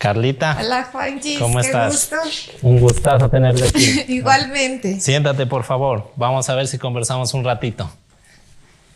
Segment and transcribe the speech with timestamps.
[0.00, 0.56] Carlita.
[0.58, 1.92] Hola Juanchi, ¿Cómo qué estás?
[1.92, 2.16] gusto.
[2.62, 4.04] Un gustazo tenerte aquí.
[4.14, 4.98] Igualmente.
[4.98, 6.10] Siéntate, por favor.
[6.16, 7.92] Vamos a ver si conversamos un ratito.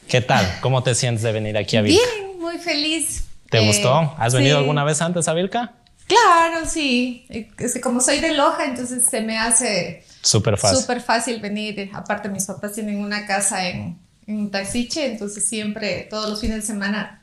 [0.08, 0.50] ¿Qué tal?
[0.62, 2.00] ¿Cómo te sientes de venir aquí a Vilca?
[2.16, 3.24] Bien, muy feliz.
[3.50, 4.14] ¿Te Eh, gustó?
[4.18, 4.60] ¿Has venido sí.
[4.62, 5.72] alguna vez antes a Vilca?
[6.06, 7.26] Claro, sí.
[7.58, 10.78] Es que como soy de Loja, entonces se me hace Súper fácil.
[10.80, 11.90] súper fácil venir.
[11.92, 16.62] Aparte, mis papás tienen una casa en, en Taxiche, entonces siempre, todos los fines de
[16.62, 17.20] semana,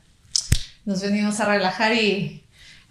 [0.84, 2.41] nos venimos a relajar y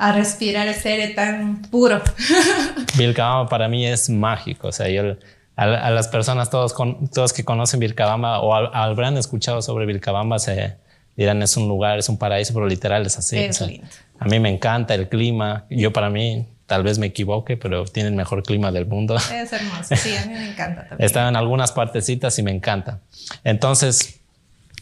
[0.04, 2.02] a respirar ese aire tan puro.
[2.98, 4.68] Vilcabamba para mí es mágico.
[4.70, 5.16] O sea, yo
[5.56, 9.86] a, a las personas, todos, con, todos que conocen Vilcabamba o al- habrán escuchado sobre
[9.86, 10.78] Vilcabamba, se
[11.16, 13.38] dirán es un lugar, es un paraíso, pero literal es así.
[13.38, 13.88] Es O sea, lindo.
[14.20, 15.66] A mí me encanta el clima.
[15.70, 19.16] Yo para mí, tal vez me equivoque, pero tiene el mejor clima del mundo.
[19.34, 21.02] Es hermoso, sí, a mí me encanta también.
[21.02, 23.02] He estado en algunas partecitas y me encanta.
[23.44, 24.20] Entonces,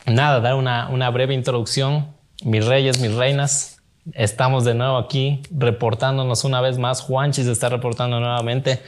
[0.05, 2.15] nada, dar una, una breve introducción.
[2.45, 3.78] Mis reyes, mis reinas,
[4.13, 7.01] estamos de nuevo aquí reportándonos una vez más.
[7.01, 8.81] Juanchi se está reportando nuevamente.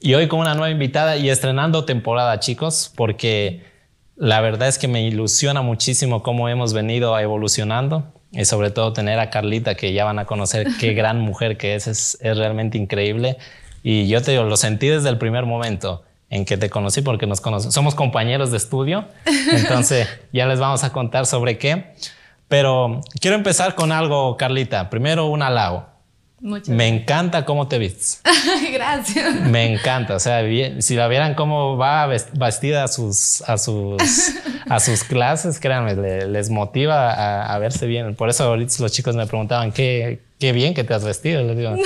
[0.00, 3.62] Y hoy con una nueva invitada y estrenando temporada, chicos, porque
[4.16, 9.18] la verdad es que me ilusiona muchísimo cómo hemos venido evolucionando y sobre todo tener
[9.18, 12.78] a Carlita, que ya van a conocer qué gran mujer que es, es, es realmente
[12.78, 13.36] increíble.
[13.82, 17.26] Y yo te digo, lo sentí desde el primer momento en que te conocí, porque
[17.26, 19.04] nos conocemos, somos compañeros de estudio,
[19.52, 21.92] entonces ya les vamos a contar sobre qué.
[22.50, 24.90] Pero quiero empezar con algo, Carlita.
[24.90, 25.86] Primero, un halago.
[26.42, 28.20] Muchas Me encanta cómo te vistes.
[28.72, 29.34] gracias.
[29.42, 33.56] Me encanta, o sea, bien- si la vieran cómo va ves- vestida a sus, a
[33.56, 34.32] sus,
[34.68, 38.16] a sus clases, créanme, le- les motiva a, a verse bien.
[38.16, 41.42] Por eso ahorita los chicos me preguntaban, ¿qué, qué bien que te has vestido?
[41.42, 41.76] Les digo,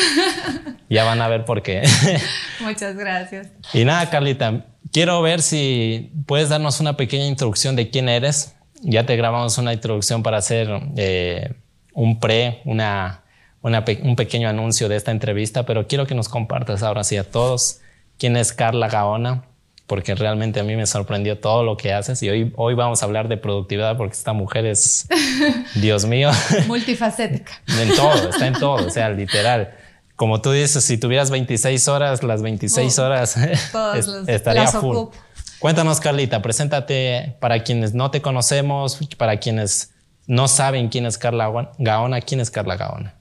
[0.89, 1.83] ya van a ver por qué.
[2.61, 3.49] Muchas gracias.
[3.75, 8.55] y nada, Carlita, quiero ver si puedes darnos una pequeña introducción de quién eres.
[8.87, 11.55] Ya te grabamos una introducción para hacer eh,
[11.95, 13.23] un pre, una,
[13.63, 17.25] una un pequeño anuncio de esta entrevista, pero quiero que nos compartas ahora sí a
[17.25, 17.81] todos
[18.19, 19.45] quién es Carla Gaona,
[19.87, 23.07] porque realmente a mí me sorprendió todo lo que haces y hoy, hoy vamos a
[23.07, 25.09] hablar de productividad porque esta mujer es,
[25.75, 26.31] Dios mío,
[26.67, 27.53] Multifacética.
[27.81, 29.75] en todo, está en todo, o sea, literal.
[30.17, 33.37] Como tú dices, si tuvieras 26 horas, las 26 Oh, horas
[34.29, 34.97] estaría las full.
[34.97, 35.17] ocupo.
[35.59, 39.93] Cuéntanos, Carlita, preséntate para quienes no te conocemos, para quienes
[40.27, 43.15] no saben quién es Carla Gaona, quién es Carla Gaona.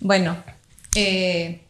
[0.00, 0.36] Bueno,
[0.94, 1.62] eh,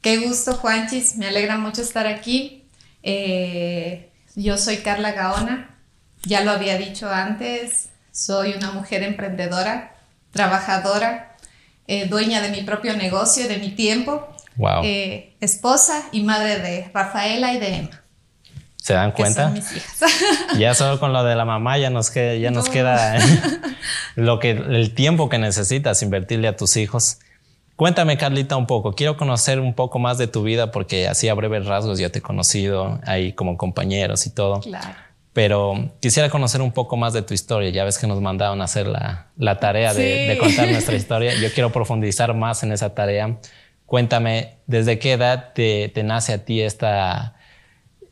[0.00, 1.16] qué gusto, Juanchis.
[1.16, 2.64] Me alegra mucho estar aquí.
[3.02, 5.76] Eh, yo soy Carla Gaona.
[6.24, 7.90] Ya lo había dicho antes.
[8.12, 9.94] Soy una mujer emprendedora,
[10.30, 11.36] trabajadora,
[11.86, 14.84] eh, dueña de mi propio negocio, de mi tiempo, Wow.
[15.40, 18.03] esposa y madre de Rafaela y de Emma,
[18.84, 19.44] ¿Se dan cuenta?
[19.44, 19.98] son mis hijas.
[20.58, 22.70] Ya solo con lo de la mamá ya nos queda, ya nos No.
[22.72, 23.16] queda
[24.14, 27.18] lo que, el tiempo que necesitas invertirle a tus hijos.
[27.76, 28.92] Cuéntame, Carlita, un poco.
[28.94, 32.18] Quiero conocer un poco más de tu vida porque así a breves rasgos ya te
[32.18, 34.60] he conocido ahí como compañeros y todo.
[34.60, 34.94] claro.
[35.32, 37.70] Pero quisiera conocer un poco más de tu historia.
[37.70, 40.28] Ya ves que nos mandaron a hacer la, la tarea de, Sí.
[40.28, 41.32] de contar nuestra historia.
[41.40, 43.38] Yo quiero profundizar más en esa tarea.
[43.86, 47.34] Cuéntame, ¿desde qué edad te, te nace a ti esta,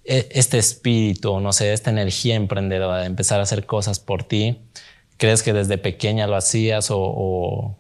[0.05, 4.59] este espíritu, no sé, esta energía emprendedora de empezar a hacer cosas por ti?
[5.17, 7.77] ¿Crees que desde pequeña lo hacías o, o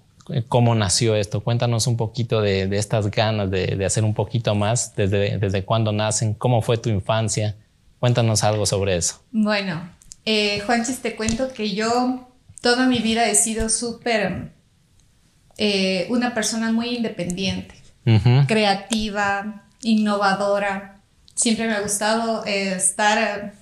[0.48, 1.42] cómo nació esto?
[1.42, 5.64] Cuéntanos un poquito de, de estas ganas de, de hacer un poquito más, desde, desde
[5.64, 7.56] cuándo nacen, cómo fue tu infancia.
[7.98, 9.20] Cuéntanos algo sobre eso.
[9.32, 9.90] Bueno,
[10.24, 12.28] eh, Juanchis, te cuento que yo
[12.60, 14.52] toda mi vida he sido súper
[15.56, 17.74] eh, una persona muy independiente,
[18.46, 20.91] creativa, innovadora.
[21.34, 23.52] Siempre me ha gustado eh, estar eh,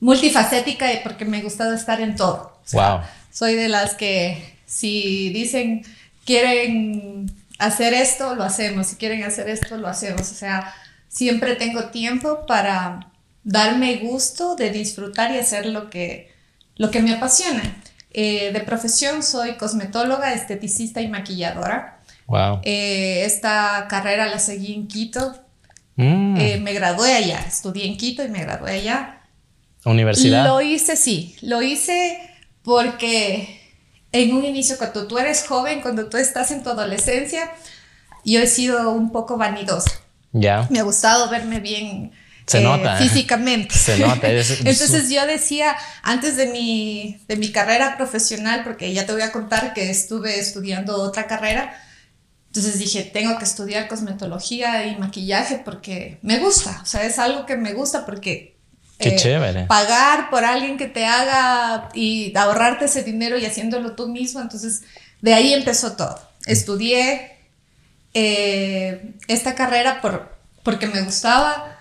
[0.00, 2.58] multifacética porque me ha gustado estar en todo.
[2.64, 3.00] O sea, Wow.
[3.32, 5.84] Soy de las que si dicen
[6.24, 8.88] quieren hacer esto, lo hacemos.
[8.88, 10.30] Si quieren hacer esto, lo hacemos.
[10.30, 10.74] O sea,
[11.08, 13.10] siempre tengo tiempo para
[13.44, 16.32] darme gusto de disfrutar y hacer lo que,
[16.76, 17.62] lo que me apasiona.
[18.10, 22.00] Eh, de profesión soy cosmetóloga, esteticista y maquilladora.
[22.26, 22.60] Wow.
[22.62, 25.34] Eh, esta carrera la seguí en Quito.
[25.98, 26.36] Mm.
[26.40, 29.20] Eh, me gradué allá, estudié en Quito y me gradué allá.
[29.84, 30.44] Universidad.
[30.46, 32.18] Lo hice, sí, lo hice
[32.62, 33.60] porque
[34.12, 37.50] en un inicio, cuando tú eres joven, cuando tú estás en tu adolescencia,
[38.24, 39.90] yo he sido un poco vanidosa.
[40.32, 40.66] Ya.
[40.70, 42.12] Me ha gustado verme bien
[42.46, 42.96] Se eh, nota.
[42.96, 43.74] físicamente.
[43.74, 44.30] Se nota.
[44.30, 49.22] es- Entonces yo decía, antes de mi, de mi carrera profesional, porque ya te voy
[49.22, 51.74] a contar que estuve estudiando otra carrera,
[52.48, 57.46] entonces dije, tengo que estudiar cosmetología y maquillaje porque me gusta, o sea, es algo
[57.46, 58.56] que me gusta porque...
[58.98, 59.66] Qué eh, chévere.
[59.66, 64.82] Pagar por alguien que te haga y ahorrarte ese dinero y haciéndolo tú mismo, entonces
[65.20, 66.18] de ahí empezó todo.
[66.46, 67.36] Estudié,
[68.14, 70.34] eh, esta carrera por,
[70.64, 71.76] porque me gustaba.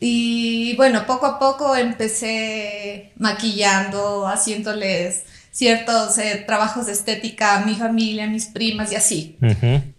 [0.00, 7.74] Y bueno, poco a poco empecé maquillando, haciéndoles ciertos eh, trabajos de estética a mi
[7.74, 9.36] familia, a mis primas y así.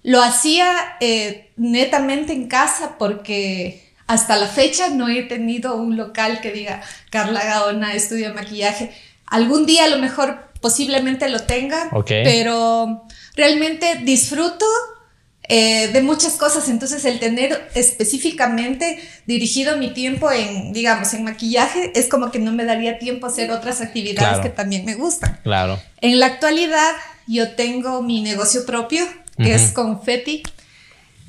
[0.04, 6.42] Lo hacía eh, netamente en casa porque hasta la fecha no he tenido un local
[6.42, 8.92] que diga Carla Gaona estudia maquillaje.
[9.26, 13.06] Algún día a lo mejor posiblemente lo tenga, pero
[13.36, 14.66] realmente disfruto
[15.54, 16.70] eh, de muchas cosas.
[16.70, 22.54] Entonces, el tener específicamente dirigido mi tiempo en, digamos, en maquillaje, es como que no
[22.54, 25.38] me daría tiempo a hacer otras actividades que también me gustan.
[25.44, 25.78] Claro.
[26.00, 26.94] En la actualidad,
[27.28, 29.06] yo tengo mi negocio propio,
[29.36, 30.42] que es Confetti.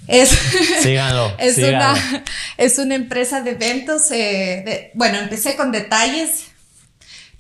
[0.07, 0.29] Es,
[0.83, 2.25] síganlo, es, Una,
[2.59, 4.09] es una empresa de eventos.
[4.13, 6.45] Eh, bueno, empecé con detalles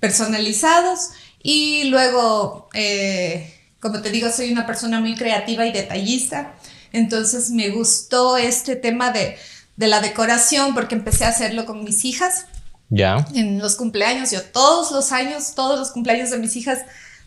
[0.00, 1.10] personalizados
[1.44, 6.54] y luego, eh, como te digo, soy una persona muy creativa y detallista.
[6.92, 9.36] Entonces me gustó este tema de,
[9.76, 12.46] la decoración porque empecé a hacerlo con mis hijas.
[12.88, 13.26] Ya.
[13.34, 16.80] En los cumpleaños, yo todos los años, todos los cumpleaños de mis hijas,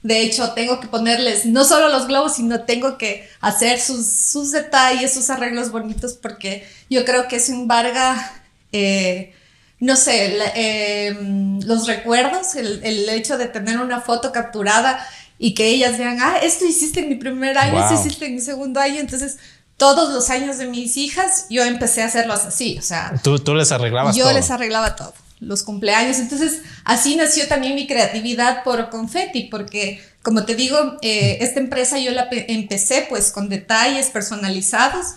[0.03, 5.13] de hecho, tengo que ponerles no solo los globos, sino tengo que hacer sus, detalles,
[5.13, 8.31] sus arreglos bonitos, porque yo creo que eso embarga,
[8.71, 9.33] eh,
[9.79, 15.03] no sé, em, los recuerdos, el, el, hecho de tener una foto capturada
[15.37, 18.41] y que ellas vean, ah, esto hiciste en mi primer año, esto hiciste en mi
[18.41, 19.37] segundo año, entonces
[19.77, 23.13] todos los años de mis hijas, yo empecé a hacerlos así, o sea.
[23.23, 26.19] Tú, tú les arreglabas yo les arreglaba todo, los cumpleaños.
[26.19, 31.99] Entonces, así nació también mi creatividad por confetti, porque, como te digo, eh, esta empresa
[31.99, 35.07] yo la empecé pues con detalles personalizados.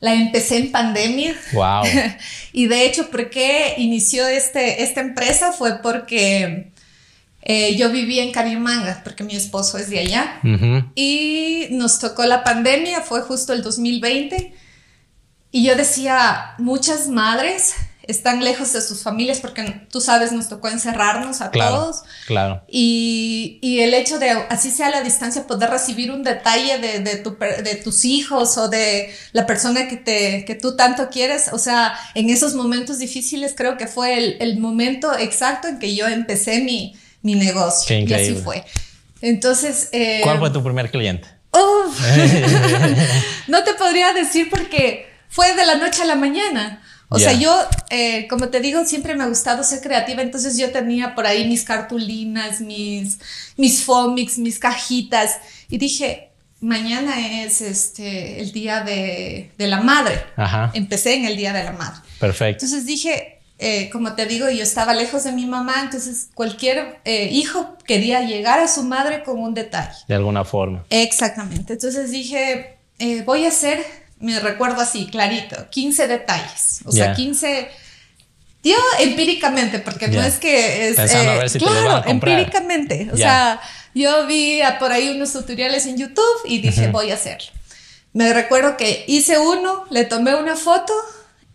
[0.00, 1.34] La empecé en pandemia.
[1.52, 1.82] Wow.
[2.52, 5.50] y de hecho, ¿por qué inició este, esta empresa?
[5.52, 6.70] Fue porque
[7.50, 10.38] eh, yo vivía en Carimanga porque mi esposo es de allá
[10.94, 14.54] y nos tocó la pandemia, fue justo el 2020
[15.50, 20.68] y yo decía, muchas madres están lejos de sus familias porque tú sabes, nos tocó
[20.68, 22.02] encerrarnos a todos.
[22.26, 22.64] Claro.
[22.68, 27.00] Y, y, el hecho de, así sea a la distancia, poder recibir un detalle de,
[27.00, 31.48] de, tu, de, tus hijos o de la persona que, te, que tú tanto quieres,
[31.52, 35.94] o sea, en esos momentos difíciles creo que fue el, el momento exacto en que
[35.94, 37.98] yo empecé mi, mi negocio.
[37.98, 38.64] y así fue.
[39.20, 39.88] Entonces...
[39.92, 41.28] Eh, ¿Cuál fue tu primer cliente?
[43.48, 46.82] no te podría decir porque fue de la noche a la mañana.
[47.10, 50.70] O sea, yo, eh, como te digo, siempre me ha gustado ser creativa, entonces yo
[50.72, 53.18] tenía por ahí mis cartulinas, mis,
[53.56, 55.38] mis fomics, mis cajitas,
[55.70, 56.28] y dije,
[56.60, 60.22] mañana es este, el día de, de la madre.
[60.74, 62.00] Empecé en el día de la madre.
[62.20, 62.66] Perfecto.
[62.66, 67.28] Entonces dije, eh, como te digo, yo estaba lejos de mi mamá, entonces cualquier eh,
[67.32, 69.96] hijo quería llegar a su madre con un detalle.
[70.06, 70.84] De alguna forma.
[70.90, 71.72] Exactamente.
[71.72, 73.84] Entonces dije, eh, voy a hacer,
[74.20, 76.80] me recuerdo así, clarito, 15 detalles.
[76.84, 77.68] O sea, 15...
[78.62, 80.96] Yo empíricamente, porque no es que es...
[80.96, 83.08] Pensando a ver si claro, empíricamente.
[83.12, 83.60] O sea,
[83.94, 87.50] yo vi por ahí unos tutoriales en YouTube y dije, voy a hacerlo.
[88.12, 90.92] Me recuerdo que hice uno, le tomé una foto,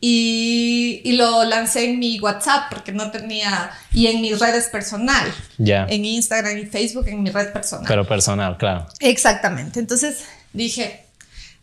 [0.05, 5.33] y, y, lo lancé en mi WhatsApp porque no tenía, y en mis redes personal,
[5.57, 7.85] ya en Instagram y Facebook, en mi red personal.
[7.87, 8.85] Pero personal, claro.
[8.99, 9.79] Exactamente.
[9.79, 11.05] Entonces dije,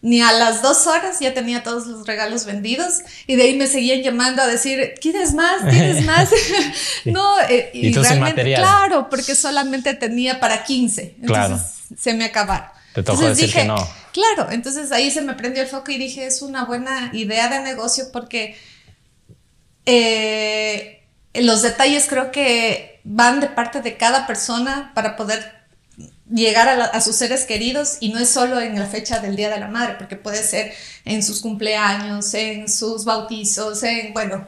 [0.01, 3.67] ni a las dos horas ya tenía todos los regalos vendidos y de ahí me
[3.67, 5.61] seguían llamando a decir, ¿quieres más?
[5.69, 6.31] ¿Quieres más?
[7.05, 11.17] no, eh, y, realmente, claro, porque solamente tenía para 15.
[11.21, 11.61] Entonces claro.
[12.01, 12.71] se me acabaron.
[12.95, 13.77] Te tocó decir que no.
[14.13, 17.61] Claro, entonces ahí se me prendió el foco y dije, es una buena idea de
[17.61, 18.57] negocio porque
[19.87, 21.03] eh,
[21.35, 25.61] los detalles creo que van de parte de cada persona para poder
[26.33, 29.59] llegar a, sus seres queridos y no es solo en la fecha del Día de
[29.59, 30.73] la Madre, porque puede ser
[31.05, 34.47] en sus cumpleaños, en sus bautizos, en, bueno,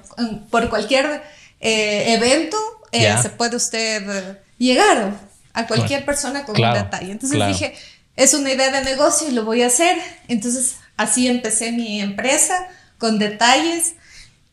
[0.50, 1.22] por cualquier
[1.60, 2.56] eh, evento
[2.92, 5.12] eh, se puede usted llegar
[5.54, 7.10] a cualquier persona con un detalle.
[7.10, 7.74] Entonces dije,
[8.16, 9.96] es una idea de negocio y lo voy a hacer.
[10.28, 13.94] Entonces así empecé mi empresa con detalles.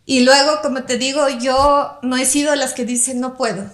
[0.06, 3.70] Y luego, como te digo, yo no he sido las que dicen no puedo.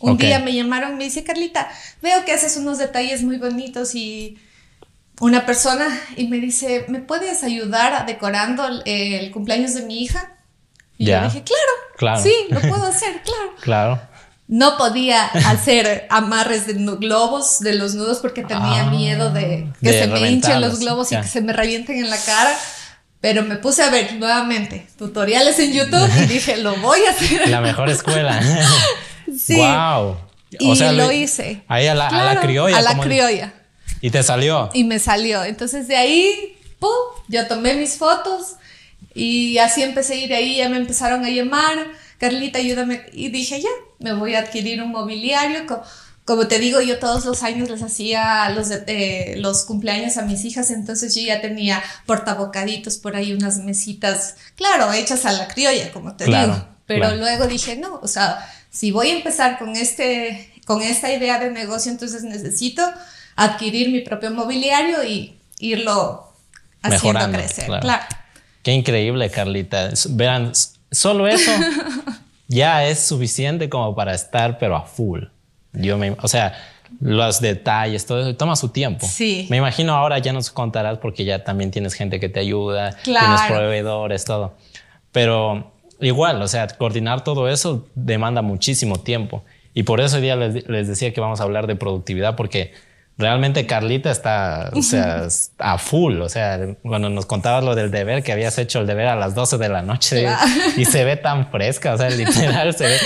[0.00, 1.70] Un día me llamaron y me dice, Carlita,
[2.02, 4.38] veo que haces unos detalles muy bonitos y
[5.20, 5.86] una persona
[6.16, 10.36] y me dice, ¿me puedes ayudar decorando el, cumpleaños de mi hija?
[10.98, 13.54] Y yo dije, claro, claro, sí, lo puedo hacer, claro.
[13.60, 14.13] claro.
[14.46, 19.92] No podía hacer amarres de globos de los nudos porque tenía ah, miedo de que
[19.92, 22.54] se me hinchen los globos y que se me revienten en la cara.
[23.20, 27.48] Pero me puse a ver nuevamente tutoriales en YouTube y dije, lo voy a hacer.
[27.48, 28.38] La mejor escuela.
[29.38, 29.56] sí.
[29.56, 30.18] Wow.
[30.50, 31.62] y lo hice.
[31.66, 32.76] Ahí a la, a la criolla.
[32.76, 33.54] A la criolla.
[34.02, 34.68] Y te salió.
[34.74, 35.42] Y me salió.
[35.42, 36.90] Entonces de ahí, ¡pum!
[37.28, 38.56] yo tomé mis fotos
[39.14, 41.86] y así empecé a ir ahí, ya me empezaron a llamar,
[42.24, 43.02] Carlita, ayúdame.
[43.12, 45.66] Y dije, ya, me voy a adquirir un mobiliario.
[46.24, 50.46] Como, te digo, yo todos los años les hacía los, de, los cumpleaños a mis
[50.46, 55.92] hijas, entonces yo ya tenía portabocaditos por ahí, unas mesitas, claro, hechas a la criolla,
[55.92, 56.66] como te digo.
[56.86, 58.38] Pero luego dije, no, o sea,
[58.70, 62.82] si voy a empezar con, este, con esta idea de negocio, entonces necesito
[63.36, 66.32] adquirir mi propio mobiliario y irlo
[66.80, 67.66] haciendo crecer.
[67.66, 68.04] Claro.
[68.62, 69.90] Qué increíble, Carlita.
[70.08, 70.52] Vean,
[70.94, 71.50] solo eso
[72.48, 75.24] ya es suficiente como para estar, pero a full.
[75.72, 76.54] Yo me, o sea,
[77.00, 79.06] los detalles, todo eso, toma su tiempo.
[79.06, 79.46] Sí.
[79.50, 83.40] Me imagino ahora ya nos contarás porque ya también tienes gente que te ayuda, tienes
[83.48, 84.54] proveedores, todo.
[85.12, 89.44] Pero igual, o sea, coordinar todo eso demanda muchísimo tiempo.
[89.74, 92.72] Y por eso hoy día les, les decía que vamos a hablar de productividad porque
[93.16, 95.28] realmente Carlita está, o sea,
[95.58, 96.20] a full.
[96.20, 99.34] O sea, cuando nos contabas lo del deber, que habías hecho el deber a las
[99.34, 100.26] 12 de la noche
[100.76, 102.96] y se ve tan fresca, o sea, literal se ve.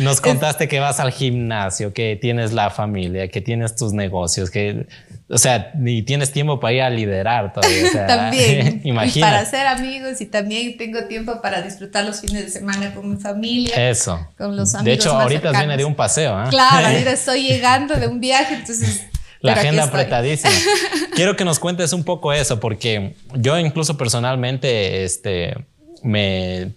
[0.00, 4.86] Nos contaste que vas al gimnasio, que tienes la familia, que tienes tus negocios, que,
[5.30, 8.06] o sea, y tienes tiempo para ir a liderar todavía.
[8.06, 8.82] también.
[8.84, 9.26] Imagina.
[9.26, 13.16] para hacer amigos y también tengo tiempo para disfrutar los fines de semana con mi
[13.16, 13.88] familia.
[13.88, 14.28] Eso.
[14.36, 14.84] Con los amigos.
[14.84, 16.42] De hecho, ahorita viene de un paseo.
[16.44, 16.48] ¿eh?
[16.50, 19.06] Claro, ahorita estoy llegando de un viaje, entonces
[19.44, 20.52] la agenda apretadísima.
[21.14, 25.56] Quiero que nos cuentes un poco eso, porque yo incluso personalmente, este,
[26.02, 26.72] me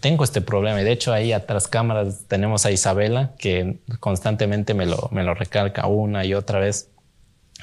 [0.00, 0.80] tengo este problema.
[0.80, 5.34] Y de hecho, ahí atrás cámaras tenemos a Isabela, que constantemente me lo, me lo
[5.34, 6.88] recalca una y otra vez.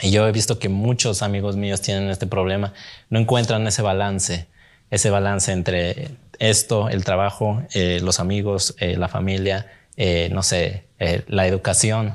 [0.01, 2.73] Y yo he visto que muchos amigos míos tienen este problema,
[3.09, 4.47] no encuentran ese balance,
[4.89, 6.09] ese balance entre
[6.39, 10.85] esto, el trabajo, eh, los amigos, eh, la familia, eh, no sé,
[11.27, 12.13] la educación.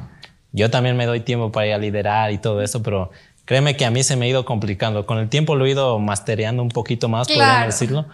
[0.53, 3.11] Yo también me doy tiempo para ir a liderar y todo eso, pero
[3.45, 5.07] créeme que a mí se me ha ido complicando.
[5.07, 8.07] Con el tiempo lo he ido mastereando un poquito más, podríamos decirlo,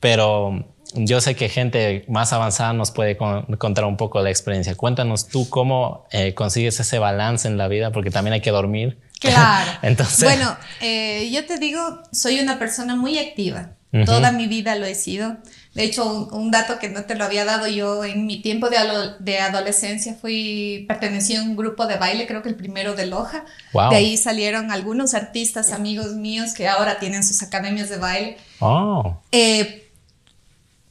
[0.00, 4.74] pero yo sé que gente más avanzada nos puede contar un poco la experiencia.
[4.74, 8.98] Cuéntanos tú cómo eh, consigues ese balance en la vida, porque también hay que dormir.
[9.20, 9.70] Claro.
[9.82, 10.24] Entonces.
[10.24, 13.70] Bueno, eh, yo te digo, soy una persona muy activa.
[14.06, 15.36] Toda mi vida lo he sido.
[15.74, 18.76] De hecho, un, dato que no te lo había dado yo en mi tiempo de,
[19.18, 23.44] de, adolescencia fui pertenecí a un grupo de baile, creo que el primero de Loja.
[23.90, 28.36] De ahí salieron algunos artistas, amigos míos que ahora tienen sus academias de baile.
[28.60, 29.18] Oh.
[29.32, 29.90] Eh,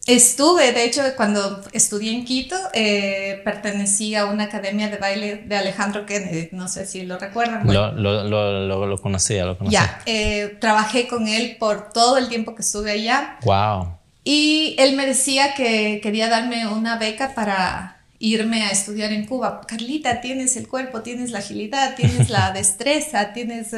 [0.06, 5.56] estuve, de hecho, cuando estudié en Quito, eh, pertenecí a una academia de baile de
[5.56, 7.66] Alejandro Kennedy, no sé si lo recuerdan.
[7.66, 9.80] Lo, lo, lo, lo, conocía, lo conocía.
[9.80, 13.38] Ya, eh, trabajé con él por todo el tiempo que estuve allá.
[13.44, 14.03] Wow.
[14.24, 19.62] Y él me decía que quería darme una beca para irme a estudiar en Cuba.
[19.68, 23.74] Carlita, tienes el cuerpo, tienes la agilidad, tienes la destreza, tienes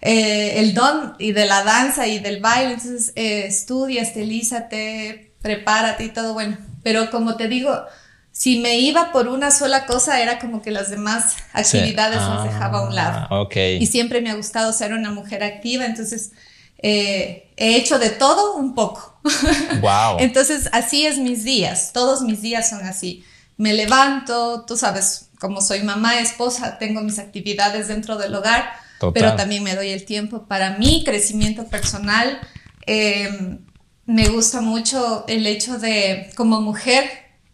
[0.00, 2.74] eh, el don y de la danza y del baile.
[2.74, 6.56] Entonces, eh, estudia, estilízate, prepárate y todo bueno.
[6.84, 7.84] Pero como te digo,
[8.30, 12.78] si me iba por una sola cosa, era como que las demás actividades las dejaba
[12.78, 13.26] a un lado.
[13.30, 13.78] Ah, okay.
[13.82, 16.32] Y siempre me ha gustado ser una mujer activa, entonces
[16.78, 19.12] eh, he hecho de todo un poco.
[19.80, 20.18] Wow.
[20.18, 21.92] Entonces, así es mis días.
[21.92, 23.24] Todos mis días son así.
[23.56, 28.70] Me levanto, tú sabes, como soy mamá, esposa, tengo mis actividades dentro del hogar,
[29.12, 32.40] pero también me doy el tiempo para mi crecimiento personal.
[32.86, 33.64] Em,
[34.06, 37.04] me gusta mucho el hecho de, como mujer,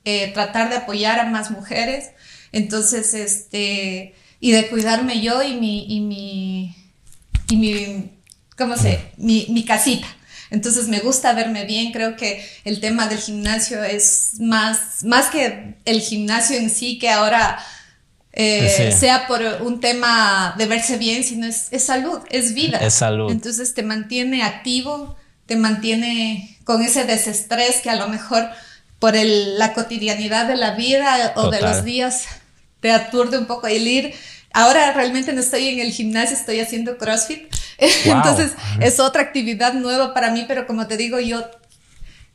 [0.04, 2.10] eh, tratar de apoyar a más mujeres.
[2.52, 6.76] Entonces, este, y de cuidarme yo y mi, y mi,
[7.48, 8.19] y mi
[8.60, 9.00] ¿cómo se?
[9.16, 10.06] Mi, mi casita.
[10.50, 15.76] Entonces me gusta verme bien, creo que el tema del gimnasio es más, más que
[15.84, 17.58] el gimnasio en sí, que ahora
[18.32, 22.78] eh, sea por un tema de verse bien, sino es, es, salud, es vida.
[22.78, 23.30] Es salud.
[23.30, 28.48] Entonces te mantiene activo, te mantiene con ese desestrés que a lo mejor
[28.98, 32.24] por el, la cotidianidad de la vida o de los días
[32.80, 34.14] te aturde un poco el ir
[34.52, 37.54] Ahora realmente no estoy en el gimnasio, estoy haciendo CrossFit.
[38.04, 41.42] Entonces es otra actividad nueva para mí, pero como te digo, yo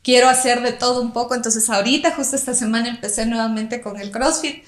[0.02, 1.34] quiero hacer de todo un poco.
[1.34, 4.64] Entonces ahorita, justo esta semana, empecé nuevamente con el CrossFit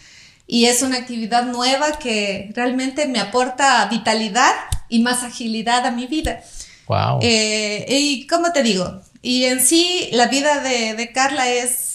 [0.47, 4.53] y es una actividad nueva que realmente me aporta vitalidad
[4.89, 6.41] y más agilidad a mi vida.
[6.87, 7.19] Wow.
[7.21, 11.88] Eh, y como te digo, y en sí la vida de, de Carla es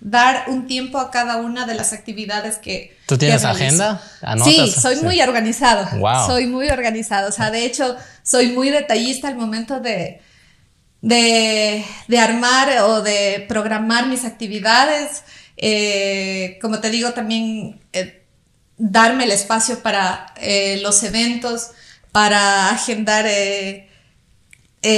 [0.00, 2.96] dar un tiempo a cada una de las actividades que...
[3.06, 4.02] ¿Tú tienes agenda?
[4.44, 5.88] Sí, soy muy organizado.
[6.26, 7.28] Soy muy organizado.
[7.28, 10.20] O sea, de hecho, soy muy detallista al momento de,
[11.00, 15.22] de, armar o de programar mis actividades.
[15.56, 18.18] Eh, como te digo, también eh,
[18.78, 21.72] darme el espacio para eh, los eventos,
[22.12, 23.87] para agendar eh,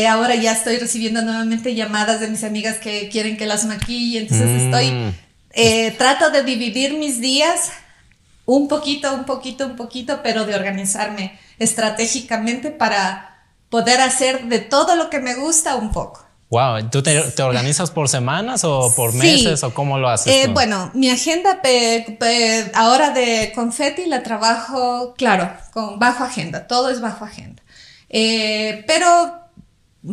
[0.08, 4.62] ahora ya estoy recibiendo nuevamente llamadas de mis amigas que quieren que las maquille, entonces
[4.62, 5.14] estoy, Mm.
[5.52, 7.70] eh, trato de dividir mis días
[8.46, 13.26] un poquito, un poquito, un poquito, pero de organizarme estratégicamente para
[13.68, 16.26] poder hacer de todo lo que me gusta un poco.
[16.50, 19.18] Wow, ¿tú te, te organizas por semanas o por Sí.
[19.18, 20.32] meses o cómo lo haces?
[20.34, 26.66] Eh, bueno, mi agenda pe- pe- ahora de confetti la trabajo, claro, con bajo agenda,
[26.66, 27.62] todo es bajo agenda.
[28.08, 29.39] Eh, pero,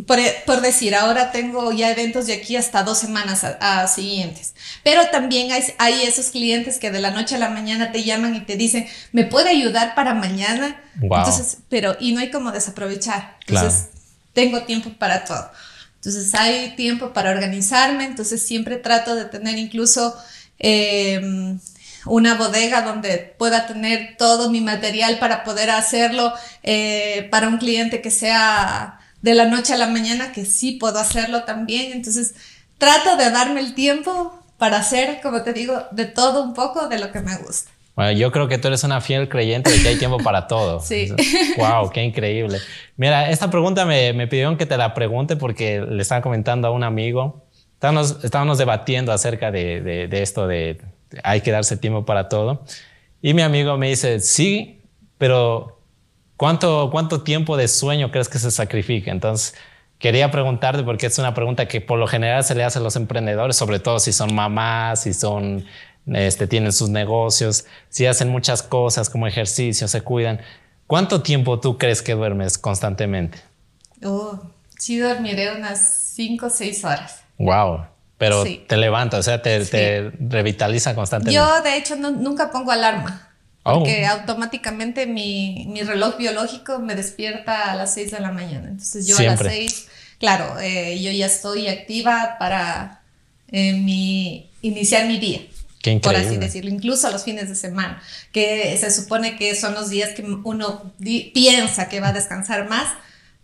[0.06, 4.54] por, por decir, ahora tengo ya eventos de aquí hasta dos semanas a, a siguientes.
[4.84, 8.34] Pero también hay, hay esos clientes que de la noche a la mañana te llaman
[8.34, 10.80] y te dicen, ¿me puede ayudar para mañana?
[10.96, 11.18] Wow.
[11.20, 13.38] Entonces, pero, y no hay como desaprovechar.
[13.46, 13.66] Claro.
[13.66, 13.90] Entonces,
[14.34, 15.50] tengo tiempo para todo.
[15.96, 20.16] Entonces hay tiempo para organizarme, entonces siempre trato de tener incluso
[20.60, 21.56] eh,
[22.06, 28.00] una bodega donde pueda tener todo mi material para poder hacerlo eh, para un cliente
[28.00, 28.97] que sea
[29.28, 31.92] de la noche a la mañana, que sí puedo hacerlo también.
[31.92, 32.34] Entonces
[32.78, 36.98] trato de darme el tiempo para hacer, como te digo, de todo un poco de
[36.98, 37.70] lo que me gusta.
[37.94, 40.80] Bueno, yo creo que tú eres una fiel creyente de que hay tiempo para todo.
[40.84, 41.12] Sí.
[41.56, 42.58] Wow, qué increíble.
[42.96, 46.70] Mira, esta pregunta me, me pidieron que te la pregunte porque le estaba comentando a
[46.70, 47.44] un amigo.
[47.74, 50.80] Estábamos, estábamos debatiendo acerca de, de, de esto de
[51.22, 52.64] hay que darse tiempo para todo.
[53.20, 54.80] Y mi amigo me dice, sí,
[55.18, 55.77] pero
[56.38, 59.10] ¿cuánto, cuánto tiempo de sueño crees que se sacrifica?
[59.10, 59.54] Entonces,
[59.98, 62.96] quería preguntarte porque es una pregunta que por lo general se le hace a los
[62.96, 65.66] emprendedores, sobre todo si son mamás, si son
[66.06, 70.40] este, tienen sus negocios, si hacen muchas cosas como ejercicio, se cuidan.
[70.86, 73.38] ¿Cuánto tiempo tú crees que duermes constantemente?
[74.02, 74.40] Oh,
[74.78, 77.22] sí dormiré unas 5 o 6 horas.
[77.36, 77.84] Wow.
[78.16, 78.64] Pero Sí.
[78.66, 79.70] te levanta, o sea, te, Sí.
[79.70, 81.34] te revitaliza constantemente.
[81.36, 83.27] Yo, de hecho, no- nunca pongo alarma.
[83.64, 83.80] Oh.
[83.80, 88.68] Porque automáticamente mi, mi reloj biológico me despierta a las 6 de la mañana.
[88.68, 89.44] Entonces yo a Siempre.
[89.44, 89.88] las 6,
[90.18, 93.02] claro, eh, yo ya estoy activa para
[93.50, 95.40] eh, mi, iniciar mi día.
[95.82, 99.90] Qué Por así decirlo, incluso los fines de semana, que se supone que son los
[99.90, 102.88] días que uno piensa que va a descansar más.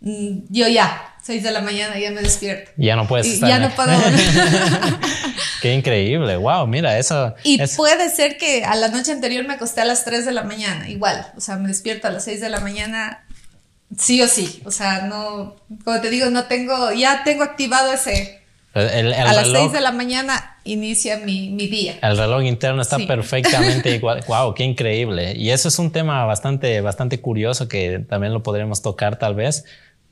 [0.05, 2.71] Mm, Yo ya, 6 de la mañana ya me despierto.
[2.77, 3.49] Ya no puedes Y estar.
[3.49, 3.91] ya no puedo.
[5.61, 6.37] Qué increíble.
[6.37, 7.33] Wow, mira, eso.
[7.43, 10.31] Y es- puede ser que a la noche anterior me acosté a las 3 de
[10.31, 13.25] la mañana, igual, o sea, me despierto a las 6 de la mañana,
[13.97, 18.41] sí o sí, o sea, no, como te digo, no tengo, ya tengo activado ese,
[18.75, 21.95] el, el a las reloj, 6 de la mañana inicia mi, mi día.
[22.01, 23.05] el reloj interno está Sí.
[23.05, 24.23] perfectamente igual.
[24.27, 25.33] Wow, qué increíble.
[25.35, 29.63] Y eso es un tema bastante, bastante curioso que también lo podremos tocar tal vez.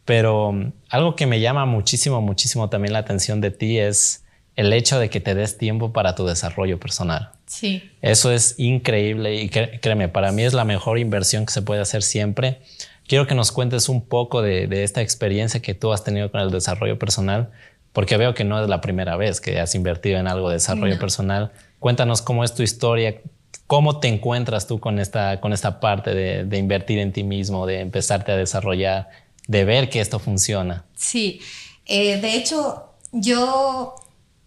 [0.05, 4.71] Pero um, algo que me llama muchísimo, muchísimo también la atención de ti es el
[4.73, 7.31] hecho de que te des tiempo para tu desarrollo personal.
[7.47, 11.81] Sí, Eso es increíble y créeme, para mí es la mejor inversión que se puede
[11.81, 12.61] hacer siempre.
[13.07, 16.41] Quiero que nos cuentes un poco de, de esta experiencia que tú has tenido con
[16.41, 17.51] el desarrollo personal,
[17.91, 20.95] porque veo que no es la primera vez que has invertido en algo de desarrollo
[20.95, 20.99] No.
[20.99, 21.51] personal.
[21.79, 23.21] Cuéntanos cómo es tu historia,
[23.67, 27.65] cómo te encuentras tú con esta, con esta parte de, de invertir en ti mismo,
[27.67, 29.09] de empezarte a desarrollar,
[29.47, 30.85] de ver que esto funciona.
[30.95, 31.41] sí.
[31.85, 33.95] Eh, de hecho, yo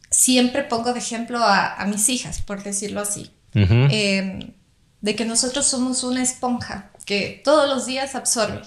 [0.09, 3.31] siempre pongo de ejemplo a, a mis hijas, por decirlo así.
[3.55, 4.53] Eh,
[5.01, 8.61] de que nosotros somos una esponja que todos los días absorbe,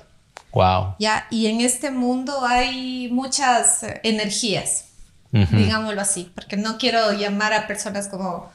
[0.52, 0.96] wow.
[0.98, 1.28] ¿ya?
[1.30, 4.86] Y en este mundo hay muchas eh, energías,
[5.32, 8.50] digámoslo así, porque no quiero llamar a personas como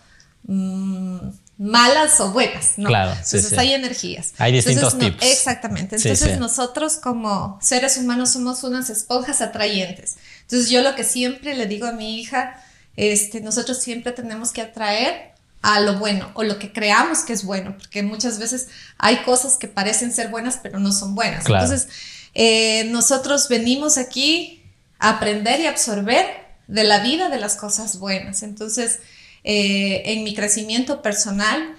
[0.44, 1.18] mm,
[1.56, 2.88] malas o buenas, ¿no?
[2.88, 3.54] Claro, Entonces sí.
[3.56, 4.32] hay energías.
[4.38, 5.96] Hay distintos Entonces, no- exactamente.
[5.96, 6.38] Entonces sí.
[6.38, 10.16] nosotros como seres humanos somos unas esponjas atrayentes.
[10.42, 12.60] Entonces yo lo que siempre le digo a mi hija,
[12.96, 17.44] este, nosotros siempre tenemos que atraer a lo bueno o lo que creamos que es
[17.44, 21.44] bueno, porque muchas veces hay cosas que parecen ser buenas pero no son buenas.
[21.44, 21.64] Claro.
[21.64, 21.88] Entonces
[22.34, 24.62] eh, nosotros venimos aquí
[24.98, 26.26] a aprender y absorber
[26.66, 28.42] de la vida de las cosas buenas.
[28.42, 28.98] Entonces
[29.44, 31.76] eh, en mi crecimiento personal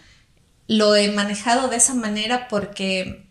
[0.68, 3.28] lo he manejado de esa manera porque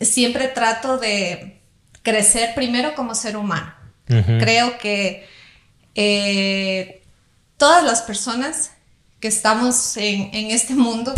[0.00, 1.60] siempre trato de
[2.02, 3.74] crecer primero como ser humano.
[4.06, 5.26] Creo que
[5.94, 7.02] eh,
[7.56, 8.72] todas las personas
[9.20, 11.14] que estamos en, en este mundo,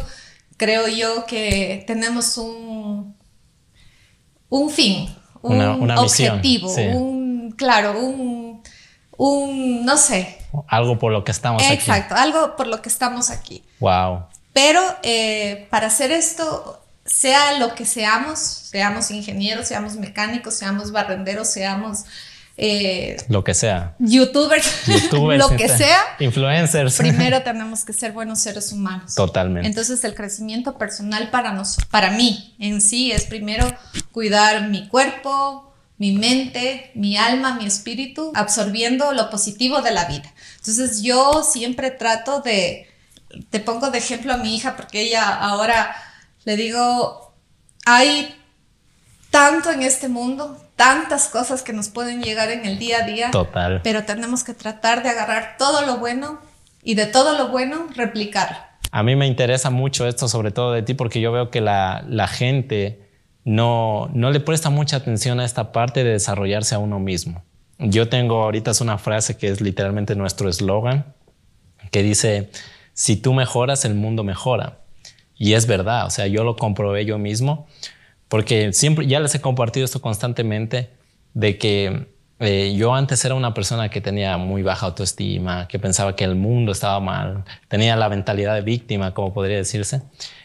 [0.57, 3.17] creo yo que tenemos un,
[4.49, 5.09] un fin,
[5.43, 6.83] un Una- una misión, objetivo, sí.
[6.83, 8.63] un, claro, un,
[9.17, 10.36] un, no sé,
[10.69, 11.75] Algo por lo que estamos aquí.
[11.75, 13.65] exacto, algo por lo que estamos aquí.
[13.81, 14.25] Wow.
[14.53, 21.49] Pero eh, para hacer esto, sea lo que seamos, seamos ingenieros, seamos mecánicos, seamos barrenderos,
[21.49, 22.05] seamos
[22.59, 23.95] eh, Lo que sea.
[23.99, 26.97] youtubers, Youtubers, lo que este, sea, Influencers.
[26.99, 29.15] primero tenemos que ser buenos seres humanos.
[29.15, 29.69] Totalmente.
[29.69, 33.71] Entonces el crecimiento personal para, nos, para mí en sí es primero
[34.11, 40.33] cuidar mi cuerpo, mi mente, mi alma, mi espíritu, absorbiendo lo positivo de la vida.
[40.67, 42.89] Entonces yo siempre trato de,
[43.51, 45.95] te pongo de ejemplo a mi hija porque ella ahora
[46.45, 47.33] le digo,
[47.85, 48.35] hay
[49.31, 53.31] tanto en este mundo, tantas cosas que nos pueden llegar en el día a día.
[53.31, 53.81] Total.
[53.85, 56.41] Pero tenemos que tratar de agarrar todo lo bueno
[56.83, 58.59] y de todo lo bueno replicarlo.
[58.91, 62.05] A mí me interesa mucho esto, sobre todo de ti, porque yo veo que la,
[62.09, 63.09] la gente
[63.45, 67.45] no, no le presta mucha atención a esta parte de desarrollarse a uno mismo.
[67.79, 71.15] Yo tengo ahorita es una frase que es literalmente nuestro eslogan,
[71.91, 72.51] que dice,
[72.95, 74.81] si tú mejoras, el mundo mejora.
[75.37, 77.67] Y es verdad, o sea, yo lo comprobé yo mismo,
[78.29, 80.91] porque siempre, ya les he compartido esto constantemente,
[81.35, 82.07] de que
[82.39, 86.35] eh, yo antes era una persona que tenía muy baja autoestima, que pensaba que el
[86.35, 90.03] mundo estaba mal, tenía la mentalidad de víctima, como podría decirse.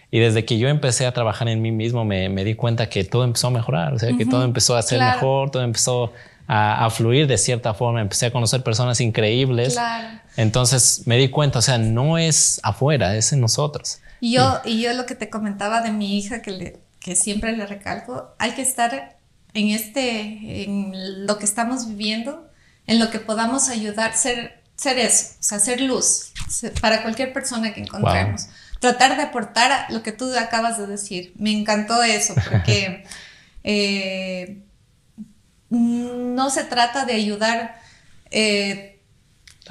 [0.10, 3.24] Y desde que yo empecé a trabajar en mí mismo, me, di cuenta que todo
[3.24, 6.12] empezó a mejorar, o sea, que todo empezó a ser mejor, todo empezó
[6.54, 9.78] a, fluir de cierta forma, empecé a conocer personas increíbles.
[10.36, 14.00] Entonces me di cuenta, o sea, no es afuera, es en nosotros.
[14.20, 17.56] Y yo, y yo lo que te comentaba de mi hija, que, le, que siempre
[17.56, 19.18] le recalco, hay que estar
[19.54, 22.50] en este, en lo que estamos viviendo,
[22.86, 26.34] en lo que podamos ayudar, ser, ser eso, o sea, ser luz
[26.82, 28.48] para cualquier persona que encontremos
[28.80, 31.34] tratar de aportar lo que tú acabas de decir.
[31.38, 33.04] Me encantó eso, porque
[33.64, 34.64] eh,
[35.72, 37.80] no se trata de ayudar,
[38.30, 39.02] eh,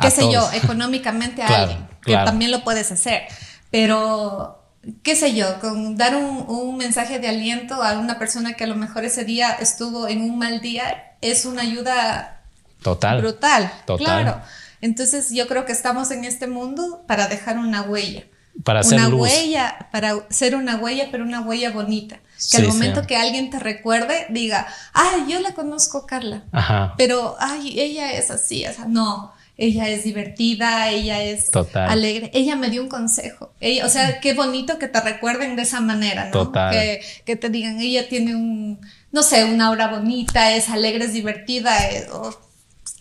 [0.00, 3.22] qué sé yo, económicamente a alguien, que también lo puedes hacer,
[3.70, 4.64] pero
[5.02, 8.76] qué sé yo, con dar un, mensaje de aliento a una persona que a lo
[8.76, 12.42] mejor ese día estuvo en un mal día, es una ayuda
[12.82, 13.20] total.
[13.20, 14.04] Brutal, Total.
[14.04, 14.40] claro.
[14.80, 18.24] Entonces yo creo que estamos en este mundo para dejar una huella
[18.64, 19.22] para hacer una luz.
[19.22, 22.20] huella, para ser una huella, pero una huella bonita.
[22.50, 26.44] Que al momento que alguien te recuerde, diga, ay, yo la conozco, Carla.
[26.52, 26.94] Ajá.
[26.96, 29.32] Pero, ay, ella es así, o sea, no.
[29.58, 32.30] Ella es divertida, ella es alegre.
[32.32, 33.52] Ella me dio un consejo.
[33.60, 36.30] Ella, o sea, qué bonito que te recuerden de esa manera, ¿no?
[36.30, 36.72] Total.
[36.72, 38.80] Que, que te digan, ella tiene un,
[39.12, 42.06] no sé, una aura bonita, es alegre, es divertida, es,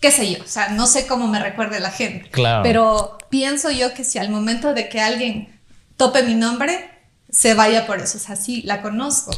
[0.00, 2.30] qué sé yo, o sea, no sé cómo me recuerde la gente.
[2.30, 2.62] Claro.
[2.62, 5.60] Pero pienso yo que si al momento de que alguien
[5.96, 6.90] tope mi nombre,
[7.30, 8.18] se vaya por eso.
[8.18, 9.32] O sea, sí, la conozco.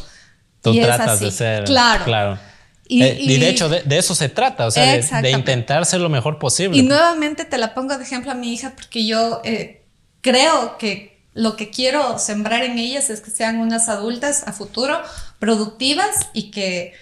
[0.61, 1.65] Tú tratas de ser.
[1.65, 2.05] Claro.
[2.05, 2.39] Claro.
[2.87, 6.37] Y, eh, de hecho, de, eso se trata, o sea, de, intentar ser lo mejor
[6.37, 6.77] posible.
[6.77, 9.85] Y nuevamente te la pongo de ejemplo a mi hija porque yo eh,
[10.21, 15.01] creo que lo que quiero sembrar en ellas es que sean unas adultas a futuro,
[15.39, 16.93] productivas y que,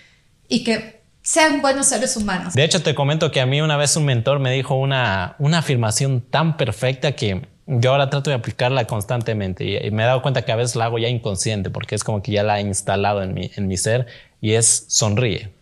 [0.47, 2.53] y que sean buenos seres humanos.
[2.53, 5.59] De hecho, te comento que a mí una vez un mentor me dijo una, una
[5.59, 10.43] afirmación tan perfecta que yo ahora trato de aplicarla constantemente y, me he dado cuenta
[10.43, 13.21] que a veces la hago ya inconsciente porque es como que ya la he instalado
[13.21, 14.07] en mi, en mi ser
[14.41, 15.53] y es sonríe.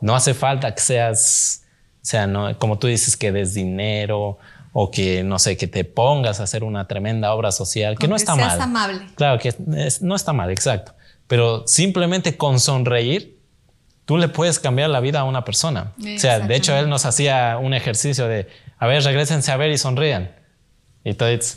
[0.00, 1.64] No hace falta que seas,
[1.96, 4.38] o sea, no, como tú dices, que des dinero
[4.72, 8.14] o que, no sé, que te pongas a hacer una tremenda obra social, que no
[8.14, 8.60] está seas mal.
[8.60, 9.06] amable.
[9.16, 9.52] Claro, que
[10.00, 10.94] no está mal, exacto.
[11.26, 13.39] Pero simplemente con sonreír
[14.10, 15.92] tú le puedes cambiar la vida a una persona.
[15.96, 19.70] O sea, de hecho, él nos hacía un ejercicio de, a ver, regresense a ver
[19.70, 20.32] y sonrían.
[21.04, 21.54] Y todos...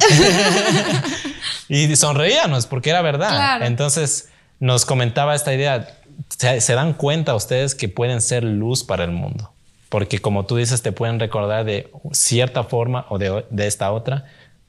[1.68, 3.66] y sonreíanos porque era verdad.
[3.66, 5.98] Entonces, nos comentaba esta idea,
[6.30, 9.52] se, dan cuenta ustedes que pueden ser luz para el mundo.
[9.90, 14.26] Porque como tú dices, te pueden recordar de cierta forma o de, de esta otra,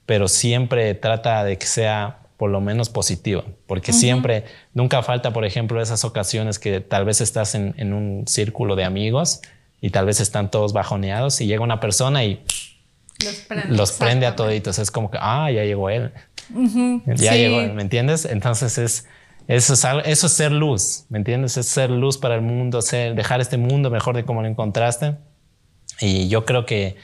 [0.07, 4.43] pero siempre trata de que sea por lo menos positiva, porque siempre,
[4.73, 9.41] nunca falta, por ejemplo, esas ocasiones que tal vez estás en, un círculo de amigos
[9.79, 12.43] y tal vez están todos bajoneados y llega una persona y
[13.69, 14.79] los prende, a toditos.
[14.79, 16.11] Es como que, ah, ya llegó él.
[17.05, 18.25] Ya llegó, ¿me entiendes?
[18.25, 19.07] Entonces es,
[19.47, 21.55] eso es, eso es ser luz, ¿me entiendes?
[21.55, 25.15] Es ser luz para el mundo, ser, dejar este mundo mejor de como lo encontraste.
[26.01, 26.97] Y yo creo que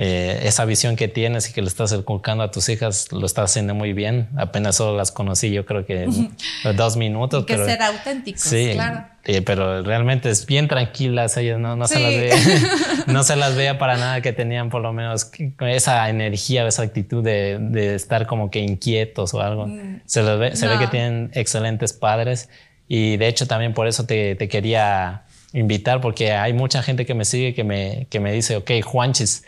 [0.00, 3.50] eh, esa visión que tienes y que le estás inculcando a tus hijas lo estás
[3.50, 4.28] haciendo muy bien.
[4.36, 6.30] Apenas solo las conocí, yo creo que en
[6.76, 7.44] dos minutos.
[7.44, 9.06] que ser auténticos, sí, claro.
[9.44, 12.32] pero realmente es bien tranquilas, ellas no, no se las ve,
[13.08, 15.32] no se las veía para nada que tenían por lo menos
[15.62, 19.66] esa energía, esa actitud de, de estar como que inquietos o algo.
[19.66, 20.02] Mm.
[20.06, 22.48] Se, ve, se ve que tienen excelentes padres
[22.86, 27.14] y de hecho también por eso te, te quería invitar porque hay mucha gente que
[27.14, 29.42] me sigue que me, que me dice, ok, Juanchis,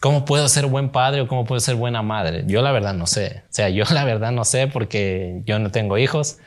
[0.00, 2.44] ¿Cómo puedo ser buen padre o cómo puedo ser buena madre?
[2.46, 3.42] Yo la verdad no sé.
[3.44, 6.38] O sea, yo la verdad no sé porque yo no tengo hijos,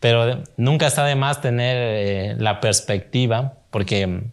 [0.00, 4.24] pero nunca está de más tener eh, la perspectiva porque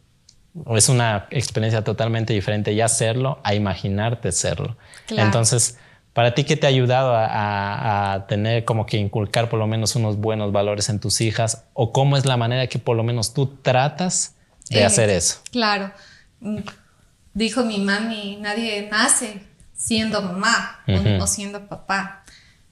[0.76, 4.76] es una experiencia totalmente diferente ya serlo a imaginarte serlo.
[5.10, 5.78] Entonces,
[6.14, 9.96] para ti, ¿qué te ha ayudado a, a, tener como que inculcar por lo menos
[9.96, 11.66] unos buenos valores en tus hijas?
[11.74, 14.36] ¿O cómo es la manera que por lo menos tú tratas
[14.70, 15.42] de Eh, hacer eso.
[15.52, 15.92] Claro.
[17.38, 19.42] Dijo mi mami, nadie nace
[19.76, 21.24] siendo mamá o- Ujú.
[21.24, 22.24] o siendo papá.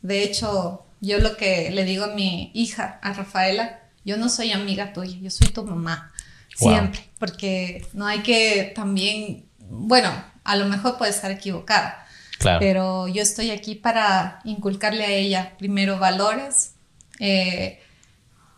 [0.02, 4.52] De hecho, yo lo que le digo a mi hija, a Rafaela, yo no soy
[4.52, 6.12] amiga tuya, yo soy tu mamá.
[6.60, 6.70] Wow.
[6.72, 7.02] Siempre.
[7.20, 10.10] Porque no hay que también, bueno,
[10.44, 12.04] a lo mejor puede estar equivocada.
[12.40, 12.60] Claro.
[12.60, 16.74] Pero yo estoy aquí para inculcarle a ella primero valores,
[17.20, 17.80] eh,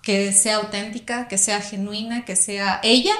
[0.03, 3.13] que sea auténtica, que sea genuina, que sea ella.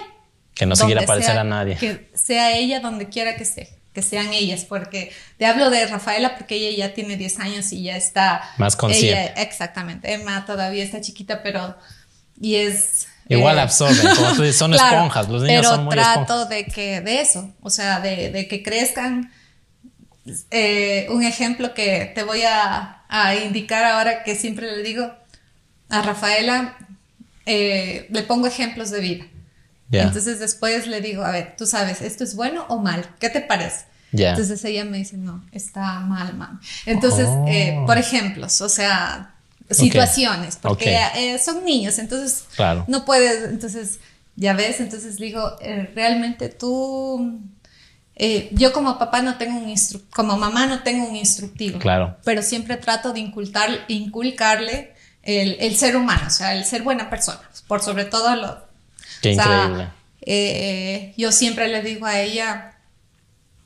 [0.57, 1.75] Que no se quiera parecer sea- a nadie.
[1.77, 6.35] Que sea ella donde quiera que esté, que sean ellas, porque te hablo de Rafaela
[6.37, 8.41] porque ella ya tiene 10 años y ya está...
[8.57, 9.31] Más consciente.
[9.33, 11.75] ella- exactamente, Emma todavía está chiquita, pero...
[12.39, 13.07] Y es...
[13.29, 16.21] Igual eh, absorben, como tú dices, son Claro, esponjas, los niños pero son muy trato
[16.21, 16.49] esponjas.
[16.49, 19.31] de que de eso, o sea, de, de que crezcan.
[20.51, 25.09] Eh, un ejemplo que te voy a, a indicar ahora que siempre le digo
[25.89, 26.77] a Rafaela,
[27.45, 29.25] eh, le pongo ejemplos de vida.
[29.91, 33.07] Entonces después le digo, a ver, tú sabes, ¿esto es bueno o mal?
[33.19, 33.85] ¿Qué te parece?
[34.11, 36.59] Entonces ella me dice, no, está mal, mami.
[36.85, 37.45] Entonces, Oh.
[37.47, 39.33] eh, por ejemplos, o sea,
[39.69, 42.85] situaciones, porque eh, son niños, entonces Claro.
[42.87, 43.99] no puedes, entonces,
[44.35, 47.39] ya ves, entonces digo, eh, realmente tú,
[48.51, 52.17] yo como papá no tengo un instru como mamá no tengo un instructivo, Claro.
[52.23, 57.09] pero siempre trato de inculcar, inculcarle el, el ser humano, o sea, el ser buena
[57.09, 58.66] persona, por sobre todo lo...
[59.21, 59.89] Qué o sea, increíble.
[60.21, 62.73] eh, yo siempre le digo a ella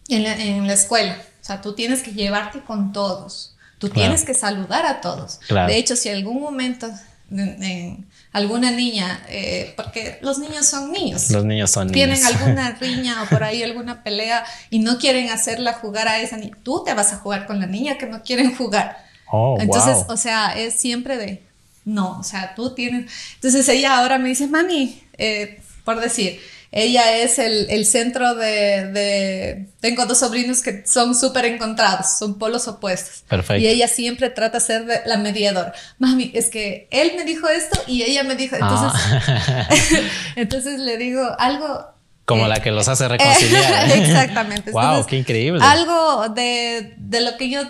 [0.07, 4.01] en la, en la escuela, o sea, tú tienes que llevarte con todos, tú Claro.
[4.09, 5.39] tienes que saludar a todos.
[5.47, 5.71] Claro.
[5.71, 6.87] De hecho, si algún momento
[7.31, 12.35] en- en alguna niña, eh, porque los niños son niños, Los niños son tienen niños.
[12.35, 16.57] alguna riña o por ahí alguna pelea y no quieren hacerla jugar a esa niña,
[16.63, 18.97] tú te vas a jugar con la niña que no quieren jugar.
[19.31, 20.13] Oh, Entonces, wow.
[20.13, 21.41] o sea, es siempre de,
[21.85, 23.11] no, o sea, tú tienes...
[23.35, 26.39] Entonces ella ahora me dice, mami, eh, por decir,
[26.73, 32.39] ella es el, el centro de, de- Tengo dos sobrinos que son súper encontrados, son
[32.39, 33.23] polos opuestos.
[33.27, 33.61] Perfecto.
[33.61, 35.73] Y ella siempre trata de ser de- la mediadora.
[35.99, 39.67] Mami, es que él me dijo esto y ella me dijo, entonces, Ah.
[40.35, 41.85] entonces le digo algo...
[42.25, 43.89] Como eh, la que los hace reconciliar.
[43.89, 44.03] ¿eh?
[44.05, 44.71] Exactamente.
[44.71, 45.59] wow, Entonces, qué increíble.
[45.63, 47.61] algo de, de lo que yo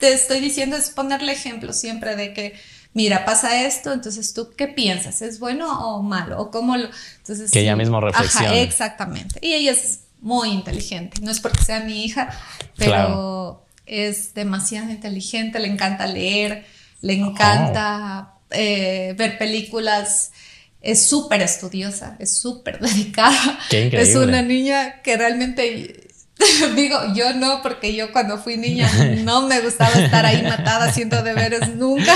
[0.00, 2.54] te estoy diciendo es ponerle ejemplo siempre de que,
[2.94, 5.22] mira, pasa esto, entonces tú, ¿qué piensas?
[5.22, 6.40] ¿Es bueno o malo?
[6.40, 6.88] ¿O cómo lo...?
[7.18, 8.46] Entonces, Que ella mismo reflexione.
[8.48, 9.38] Ajá, exactamente.
[9.42, 11.20] Y ella es muy inteligente.
[11.22, 12.30] No es porque sea mi hija,
[12.76, 13.66] pero Claro.
[13.86, 16.66] es demasiado inteligente, le encanta leer,
[17.00, 20.32] le encanta eh, ver películas.
[20.80, 23.58] Es súper estudiosa, es súper dedicada.
[23.70, 24.24] Qué Es increíble.
[24.24, 26.07] una niña que realmente
[26.76, 28.88] Digo, yo no, porque yo cuando fui niña
[29.24, 32.14] no me gustaba estar ahí matada haciendo deberes nunca.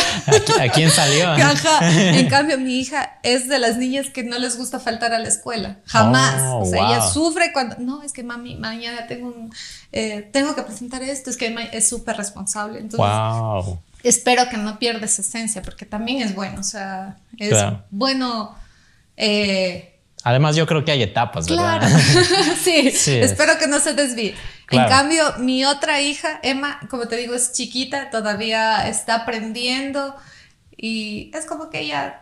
[0.61, 1.29] ¿A, quién salió?
[1.33, 1.79] Ajá.
[1.91, 5.27] En cambio, mi hija es de las niñas que no les gusta faltar a la
[5.29, 5.79] escuela.
[5.87, 6.41] Jamás.
[6.43, 7.77] Oh, o sea, ella sufre cuando.
[7.79, 9.53] No, es que mami, mañana tengo un.
[9.91, 11.29] eh, tengo que presentar esto.
[11.31, 12.79] Es que es súper responsable.
[12.79, 13.81] Entonces, Wow.
[14.05, 16.61] espero que no pierda esa esencia, porque también es bueno.
[16.61, 17.85] O sea, es Claro.
[17.91, 18.55] bueno.
[19.17, 19.92] eh,
[20.25, 21.81] Además, yo creo que hay etapas, ¿verdad?
[21.81, 21.97] Claro,
[22.63, 23.17] sí, Sí.
[23.17, 24.35] espero que no se desvíe.
[24.67, 24.89] Claro.
[24.89, 30.15] En cambio, mi otra hija, Emma, como te digo, es chiquita, todavía está aprendiendo
[30.77, 32.22] y es como que ella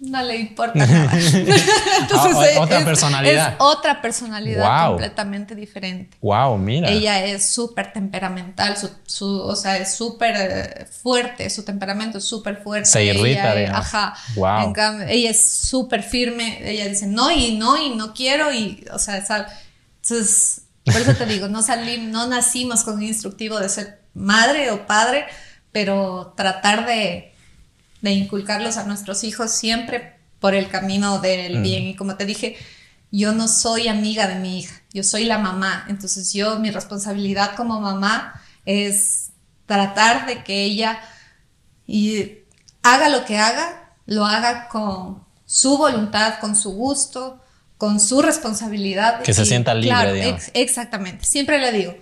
[0.00, 1.12] no le importa nada.
[1.14, 3.48] Entonces, Ah, es- otra personalidad.
[3.50, 4.90] Es otra personalidad Wow.
[4.92, 6.16] completamente diferente.
[6.20, 6.88] Wow, mira.
[6.90, 12.24] Ella es súper temperamental, su, su- o sea, es súper eh, fuerte, su temperamento es
[12.24, 12.88] súper fuerte.
[12.88, 13.76] Se irrita, Ella.
[13.76, 14.14] Ajá.
[14.36, 14.64] Wow.
[14.64, 18.84] En cambio, ella es súper firme, ella dice no y no y no quiero y,
[18.92, 19.46] o sea, sal-
[20.02, 24.70] entonces, por eso te digo, no salí, no nacimos con un instructivo de ser madre
[24.70, 25.26] o padre,
[25.72, 27.29] pero tratar de,
[28.02, 31.62] de inculcarlos a nuestros hijos siempre por el camino del Mm.
[31.62, 31.82] bien.
[31.88, 32.56] Y como te dije,
[33.10, 35.84] yo no soy amiga de mi hija, yo soy la mamá.
[35.88, 39.30] Entonces yo, mi responsabilidad como mamá es
[39.66, 41.00] tratar de que ella
[41.86, 42.38] y
[42.82, 47.42] haga lo que haga, lo haga con su voluntad, con su gusto,
[47.76, 49.22] con su responsabilidad.
[49.22, 51.24] Que se sienta libre, claro, ex- exactamente.
[51.24, 51.94] Siempre le digo,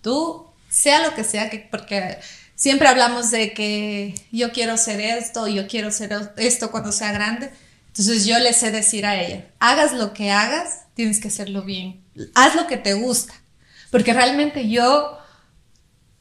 [0.00, 2.18] tú, sea lo que sea, que, porque
[2.54, 7.50] siempre hablamos de que yo quiero ser esto, yo quiero ser esto cuando sea grande.
[7.88, 12.00] Entonces yo le sé decir a ella, hagas lo que hagas, tienes que hacerlo bien.
[12.34, 13.34] Haz lo que te gusta.
[13.90, 15.18] Porque realmente yo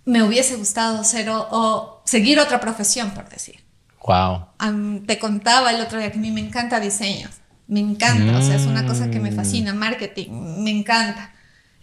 [0.05, 3.63] me hubiese gustado ser o, o seguir otra profesión, por decir.
[4.05, 4.47] Wow.
[4.59, 7.29] Am, te contaba el otro día que a mí me encanta diseño.
[7.67, 9.35] Me encanta, o sea, es una cosa que me Mm.
[9.35, 10.29] fascina, marketing,
[10.63, 11.33] me encanta.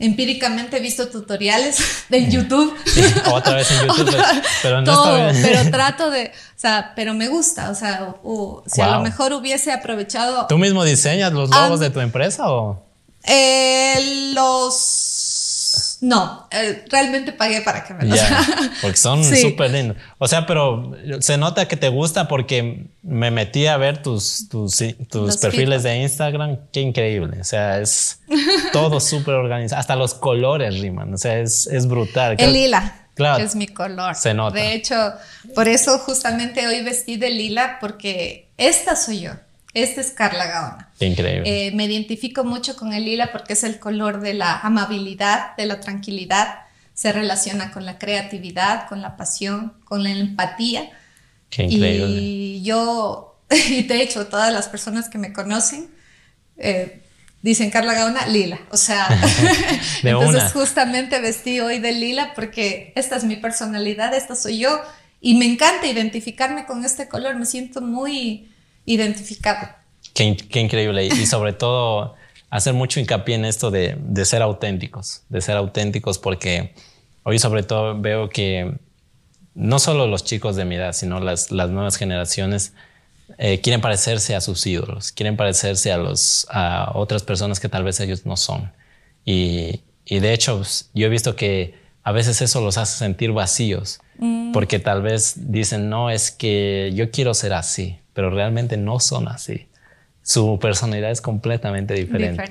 [0.01, 2.75] Empíricamente he visto tutoriales de YouTube.
[3.33, 4.17] otra vez en YouTube,
[4.63, 8.15] pero, no Todo, pero trato de, o sea, pero me gusta, o sea,
[8.67, 10.47] si a lo mejor hubiese aprovechado.
[10.49, 12.83] ¿Tú mismo diseñas los logos de tu empresa o?
[13.25, 15.30] Eh, los.
[16.01, 18.21] No, eh, realmente pagué para que me los
[18.81, 19.97] Porque son súper lindos.
[20.19, 24.83] O sea, pero se nota que te gusta porque me metí a ver tus, tus,
[25.09, 26.59] tus perfiles de Instagram.
[26.73, 27.41] Qué increíble.
[27.41, 28.21] O sea, es
[28.73, 29.81] todo súper organizado.
[29.81, 31.15] Hasta los colores riman.
[31.15, 32.37] O sea, es, es brutal.
[32.39, 33.09] El lila.
[33.15, 34.15] Claro, es mi color.
[34.15, 34.57] Se nota.
[34.57, 35.13] De hecho,
[35.55, 39.33] por eso justamente hoy vestí de lila porque esta soy yo.
[39.73, 40.91] Esta es Carla Gaona.
[40.99, 41.67] Increíble.
[41.67, 45.67] Eh, me identifico mucho con el lila porque es el color de la amabilidad, de
[45.67, 46.61] la tranquilidad.
[46.95, 50.91] Se relaciona con la creatividad, con la pasión, con la empatía.
[51.51, 52.21] Qué increíble.
[52.21, 55.89] Y yo, y de hecho, todas las personas que me conocen
[56.57, 57.03] eh,
[57.43, 58.61] dicen Carla Gaona, lila.
[58.71, 59.07] O sea,
[60.03, 64.81] entonces justamente vestí hoy de lila porque esta es mi personalidad, esta soy yo.
[65.21, 67.37] Y me encanta identificarme con este color.
[67.37, 68.51] Me siento muy
[68.85, 69.69] identificado.
[70.14, 71.07] Qué, increíble.
[71.07, 72.14] Y sobre todo
[72.51, 76.75] hacer mucho hincapié en esto de, ser auténticos, de ser auténticos porque
[77.23, 78.75] hoy sobre todo veo que
[79.55, 82.73] no solo los chicos de mi edad, sino las, nuevas generaciones
[83.38, 87.85] eh, quieren parecerse a sus ídolos, quieren parecerse a, los, a otras personas que tal
[87.85, 88.73] vez ellos no son.
[89.25, 94.01] Y, de hecho, pues, yo he visto que a veces eso los hace sentir vacíos,
[94.19, 94.53] mm.
[94.53, 99.29] porque tal vez dicen, no, es que yo quiero ser así, pero realmente no son
[99.29, 99.69] así.
[100.23, 102.43] Su personalidad es completamente diferente.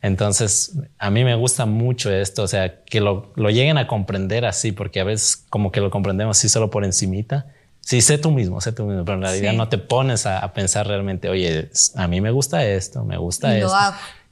[0.00, 4.44] Entonces, a mí me gusta mucho esto, o sea, que lo, lo, lleguen a comprender
[4.44, 7.46] así, porque a veces como que lo comprendemos así solo por encimita.
[7.80, 10.86] Sí, sé tú mismo, sé tú mismo, pero en realidad no te pones a, pensar
[10.86, 13.72] realmente, oye, a mí me gusta esto, me gusta esto.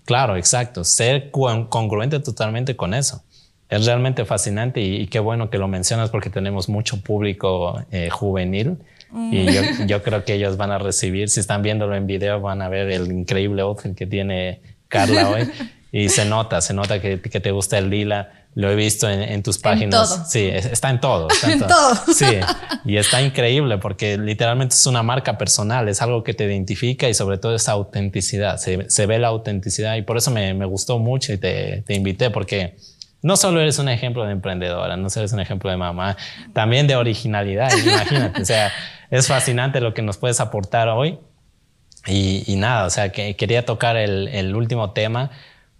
[0.04, 3.24] Claro, exacto, ser congruente totalmente con eso.
[3.68, 8.78] Es realmente fascinante y, qué bueno que lo mencionas porque tenemos mucho público eh, juvenil
[9.14, 9.46] y
[9.86, 12.90] yo, creo que ellos van a recibir, si están viéndolo en video, van a ver
[12.90, 15.50] el increíble outfit que tiene Carla hoy.
[15.92, 18.30] Y se nota, se nota que, que te gusta el lila.
[18.54, 20.10] Lo he visto en, tus páginas.
[20.10, 20.24] En todo.
[20.28, 21.28] Sí, está en todo.
[21.30, 21.94] Está en, todo.
[22.12, 22.26] Sí,
[22.84, 27.14] y está increíble porque literalmente es una marca personal, es algo que te identifica y
[27.14, 28.58] sobre todo esa autenticidad.
[28.58, 31.94] Se, se ve la autenticidad y por eso me, me gustó mucho y te, te
[31.94, 32.76] invité porque
[33.22, 36.16] no solo eres un ejemplo de emprendedora, no solo eres un ejemplo de mamá,
[36.52, 37.70] también de originalidad.
[37.76, 38.72] Imagínate, o sea,
[39.10, 41.18] es fascinante lo que nos puedes aportar hoy.
[42.08, 45.30] Y, nada, o sea, que quería tocar el, último tema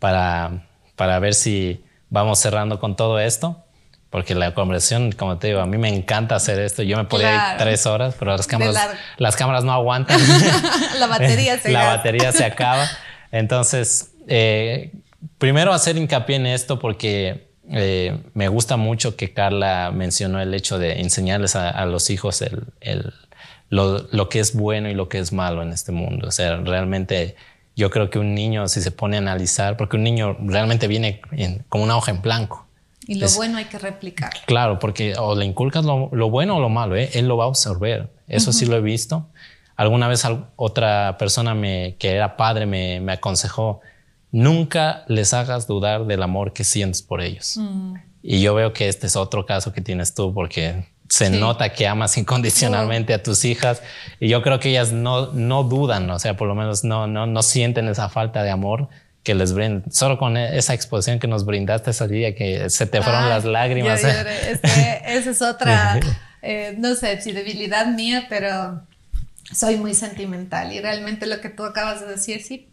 [0.01, 3.63] para, para ver si vamos cerrando con todo esto.
[4.11, 6.83] Porque la conversación, como te digo, a mí me encanta hacer esto.
[6.83, 10.19] Yo me podía ir tres horas, pero las cámaras, las cámaras no aguantan.
[10.99, 12.89] la batería se La batería se acaba.
[13.31, 14.93] Entonces, eh,
[15.39, 20.79] primero hacer hincapié en esto porque eh, me gusta mucho que Carla mencionó el hecho
[20.79, 23.13] de enseñarles a, los hijos el,
[23.69, 26.29] lo, que es bueno y lo que es malo en este mundo.
[26.29, 27.37] O sea, realmente
[27.75, 31.21] yo creo que un niño, si se pone a analizar, porque un niño realmente viene
[31.69, 32.67] como una hoja en blanco.
[33.09, 34.41] Y lo bueno hay que replicarlo.
[34.47, 37.11] Claro, porque o le inculcas lo, bueno o lo malo, ¿eh?
[37.15, 38.11] él lo va a absorber.
[38.27, 39.29] Eso sí lo he visto.
[39.77, 40.25] Alguna vez
[40.57, 43.81] otra persona me, que era padre me, me aconsejó,
[44.33, 47.57] nunca les hagas dudar del amor que sientes por ellos.
[47.57, 47.95] Mm.
[48.23, 51.87] Y yo veo que este es otro caso que tienes tú porque se nota que
[51.87, 53.83] amas incondicionalmente a tus hijas
[54.19, 57.27] y yo creo que ellas no, no dudan, o sea, por lo menos no, no,
[57.27, 58.89] no sienten esa falta de amor
[59.23, 59.91] que les brindan.
[59.93, 63.45] Solo con e-, esa exposición que nos brindaste ese día, que se te fueron las
[63.45, 64.03] lágrimas.
[64.05, 66.01] esa es otra,
[66.43, 68.83] eh, no sé si debilidad mía, pero
[69.53, 72.69] soy muy sentimental y realmente lo que tú acabas de decir, sí,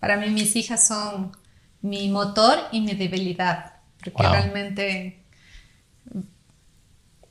[0.00, 1.32] para mí mis hijas son
[1.80, 5.22] mi motor y mi debilidad, porque realmente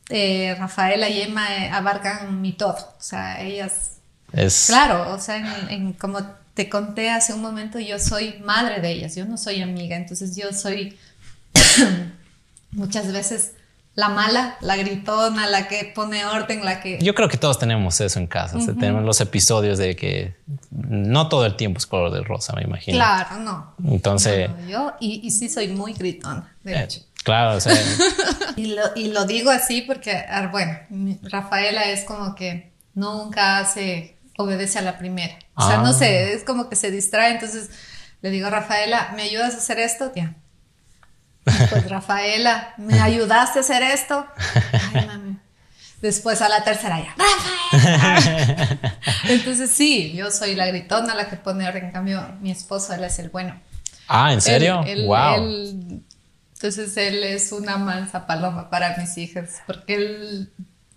[0.09, 3.97] eh, Rafaela y Emma eh, abarcan mi todo, o sea, ellas...
[4.33, 4.65] Es...
[4.67, 5.67] Claro, o sea,
[5.99, 6.19] como
[6.53, 10.35] te conté hace un momento, yo soy madre de ellas, yo no soy amiga, entonces
[10.35, 10.97] yo soy
[12.71, 13.53] muchas veces
[13.97, 16.99] la mala, la gritona, la que pone orden, la que...
[17.01, 18.59] Yo creo que todos tenemos eso en casa.
[18.79, 20.35] tenemos los episodios de que
[20.69, 22.95] no todo el tiempo es color de rosa, me imagino.
[22.95, 23.73] Claro, no.
[23.89, 24.51] Entonces...
[24.67, 27.01] yo, y, sí soy muy gritona, de eh, hecho.
[27.23, 27.73] Claro, o sea...
[28.55, 30.77] y, lo, y, lo, digo así porque, ah, bueno,
[31.23, 35.39] Rafaela es como que nunca hace, obedece a la primera.
[35.55, 35.93] O sea, no ah.
[35.93, 37.71] sé, es como que se distrae, entonces
[38.21, 40.11] le digo a Rafaela, ¿me ayudas a hacer esto?
[40.15, 40.35] Ya
[41.69, 44.25] pues Rafaela, ¿me ayudaste a hacer esto?
[46.01, 48.79] Después a la tercera ya, Rafaela.
[49.29, 51.85] Entonces sí, yo soy la gritona, la que pone orden.
[51.85, 53.59] En cambio, mi esposo, él es el bueno.
[54.07, 54.83] Ah, ¿en serio?
[55.05, 56.03] wow.
[56.53, 60.51] Entonces él es una mansa paloma para mis hijas, porque él...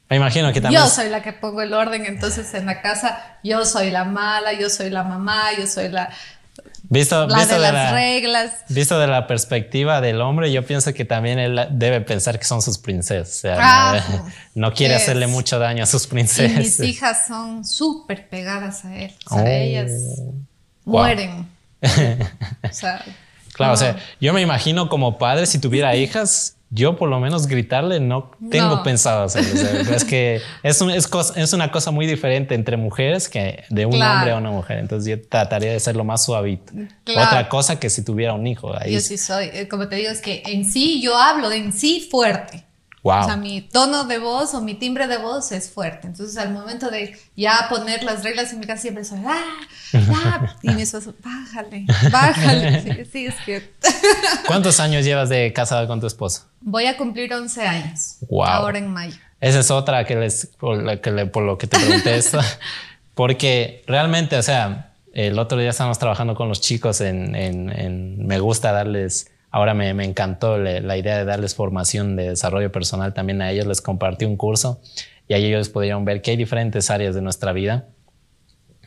[0.08, 0.82] Me imagino que también...
[0.82, 4.54] Yo soy la que pongo el orden, entonces en la casa yo soy la mala,
[4.54, 6.10] yo soy la mamá, yo soy la...
[6.92, 8.52] Visto, la visto de, de, las la, reglas.
[8.68, 12.60] visto de la perspectiva del hombre, yo pienso que también él debe pensar que son
[12.62, 13.28] sus princesas.
[13.36, 14.04] O sea, Ah,
[14.56, 15.02] no, no quiere es.
[15.02, 16.58] hacerle mucho daño a sus Y princesas.
[16.58, 19.14] mis hijas son súper pegadas a él.
[19.30, 19.46] O sea, Oh.
[19.46, 19.90] ellas
[20.84, 20.98] Wow.
[21.02, 21.48] mueren.
[21.82, 23.04] o sea,
[23.54, 23.98] Claro, o sea, no.
[24.20, 28.76] yo me imagino como padre, si tuviera hijas, yo por lo menos gritarle no tengo
[28.76, 28.82] No.
[28.84, 29.50] pensado hacerlo.
[29.54, 33.28] O sea, es que es, un- es, cos- es una cosa muy diferente entre mujeres
[33.28, 34.14] que de un Claro.
[34.18, 34.78] hombre a una mujer.
[34.78, 36.72] Entonces yo trataría de ser lo más suavito.
[37.04, 37.26] Claro.
[37.26, 38.72] Otra cosa que si tuviera un hijo.
[38.78, 39.16] Ahí yo sí.
[39.16, 42.06] sí soy, eh, como te digo, es que en sí yo hablo de en sí
[42.10, 42.64] fuerte.
[43.02, 43.20] Wow.
[43.22, 46.06] O sea, mi tono de voz o mi timbre de voz es fuerte.
[46.06, 49.42] Entonces, al momento de ya poner las reglas en mi casa, siempre soy, ¡ah!
[49.94, 50.56] ¡ah!
[50.62, 52.82] Y mi esposo, bájale, bájale.
[53.04, 53.72] Sí, sí, es que
[54.46, 56.46] ¿Cuántos años llevas de casada con tu esposo?
[56.60, 58.16] voy a cumplir 11 años.
[58.28, 58.44] Wow.
[58.44, 59.16] Ahora en mayo.
[59.40, 62.38] Esa es otra que les, por, la que le- por lo que te pregunté esto.
[63.14, 68.26] Porque realmente, o sea, el otro día estábamos trabajando con los chicos en, en- en-
[68.26, 72.70] me gusta darles, ahora me, me encantó le- la idea de darles formación de desarrollo
[72.72, 74.80] personal también a ellos, les compartí un curso
[75.28, 77.88] y ahí ellos pudieron ver que hay diferentes áreas de nuestra vida.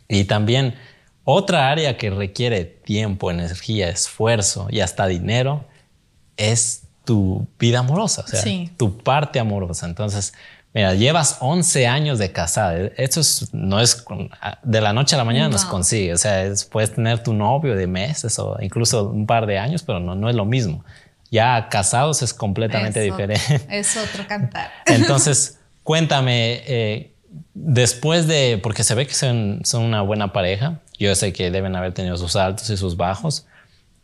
[0.08, 0.76] Y también
[1.24, 5.66] otra área que requiere tiempo, energía, esfuerzo y hasta dinero
[6.38, 8.72] es tu vida amorosa, o sea, Sí.
[8.78, 9.86] tu parte amorosa.
[9.86, 10.34] Entonces,
[10.74, 12.78] mira, llevas 11 años de casada.
[12.98, 14.04] Eso es, no es
[14.64, 16.14] de la noche a la mañana no, se consigue.
[16.14, 19.84] O sea, es- puedes tener tu novio de meses o incluso un par de años,
[19.84, 20.84] pero no, no es lo mismo.
[21.32, 23.62] Ya casados es completamente diferente.
[23.70, 24.72] Es otro cantar.
[24.86, 27.14] Entonces, cuéntame, eh,
[27.54, 31.76] después de, porque se ve que son, son una buena pareja, yo sé que deben
[31.76, 33.46] haber tenido sus altos y sus bajos,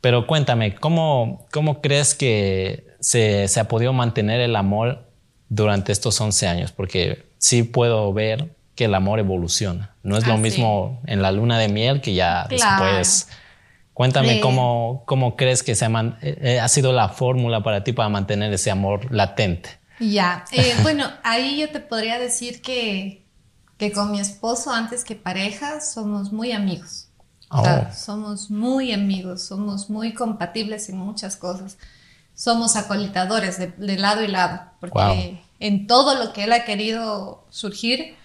[0.01, 5.08] pero cuéntame, ¿cómo, cómo crees que se, se ha podido mantener el amor
[5.49, 6.71] durante estos 11 años?
[6.71, 9.93] Porque sí puedo ver que el amor evoluciona.
[10.03, 10.41] No es Ah, lo sí.
[10.41, 12.85] mismo en la luna de miel que ya Claro.
[12.85, 13.27] después.
[13.93, 14.39] Cuéntame Sí.
[14.39, 18.07] cómo, cómo crees que se ha, eh, eh, ha sido la fórmula para ti para
[18.07, 19.71] mantener ese amor latente.
[19.99, 23.25] Ya, eh, bueno, ahí yo te podría decir que,
[23.77, 27.07] que con mi esposo, antes que pareja, somos muy amigos.
[27.49, 27.95] O sea, Oh.
[27.95, 31.77] somos muy amigos, somos muy compatibles en muchas cosas.
[32.45, 35.37] Somos acolitadores de, de lado y lado, porque Wow.
[35.59, 38.15] en todo lo que él ha querido surgir,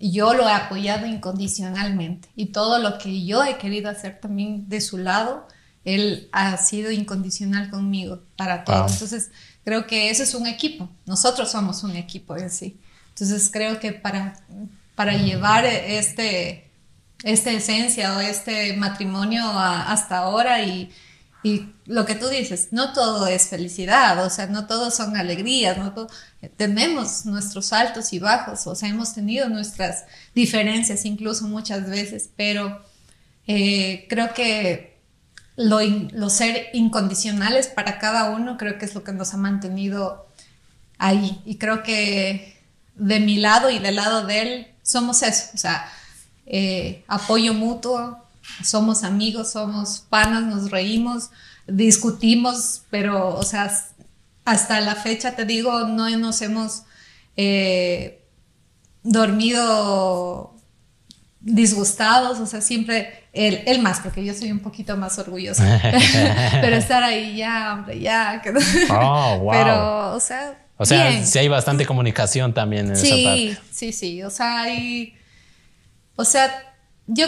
[0.00, 2.28] yo lo he apoyado incondicionalmente.
[2.34, 5.46] Y todo lo que yo he querido hacer también de su lado,
[5.84, 8.84] él ha sido incondicional conmigo para todo.
[8.84, 8.90] Wow.
[8.92, 9.30] Entonces,
[9.64, 10.88] creo que eso es un equipo.
[11.04, 12.78] Nosotros somos un equipo en sí.
[13.10, 14.34] Entonces, creo que para,
[14.94, 16.70] para llevar este,
[17.22, 20.90] esta esencia o este matrimonio a- hasta ahora y,
[21.42, 25.78] y lo que tú dices, no todo es felicidad, o sea, no todo son alegrías,
[25.78, 26.08] no todo,
[26.56, 32.82] tenemos nuestros altos y bajos, o sea, hemos tenido nuestras diferencias incluso muchas veces, pero
[33.46, 34.98] eh, creo que
[35.56, 40.26] lo, in- ser incondicionales para cada uno creo que es lo que nos ha mantenido
[40.98, 41.40] ahí.
[41.44, 42.58] Y creo que
[42.94, 45.90] de mi lado y del lado de él somos eso, o sea,
[46.46, 48.24] eh, apoyo mutuo,
[48.64, 51.30] somos amigos, somos panas, nos reímos,
[51.66, 53.72] discutimos, pero, o sea,
[54.44, 56.82] hasta la fecha, te digo, no nos hemos
[57.36, 58.24] eh,
[59.02, 60.54] dormido
[61.40, 65.80] disgustados, o sea, siempre él, él más, porque yo soy un poquito más orgullosa.
[66.60, 68.40] Pero estar ahí ya, hombre, ya.
[68.42, 69.52] que no- Oh, wow.
[69.52, 71.26] Pero, o sea, O sea, bien.
[71.26, 73.58] sí hay bastante comunicación también en esa Sí, parte.
[73.70, 74.22] sí, sí.
[74.24, 75.14] O sea, hay.
[76.16, 76.50] O sea,
[77.06, 77.26] yo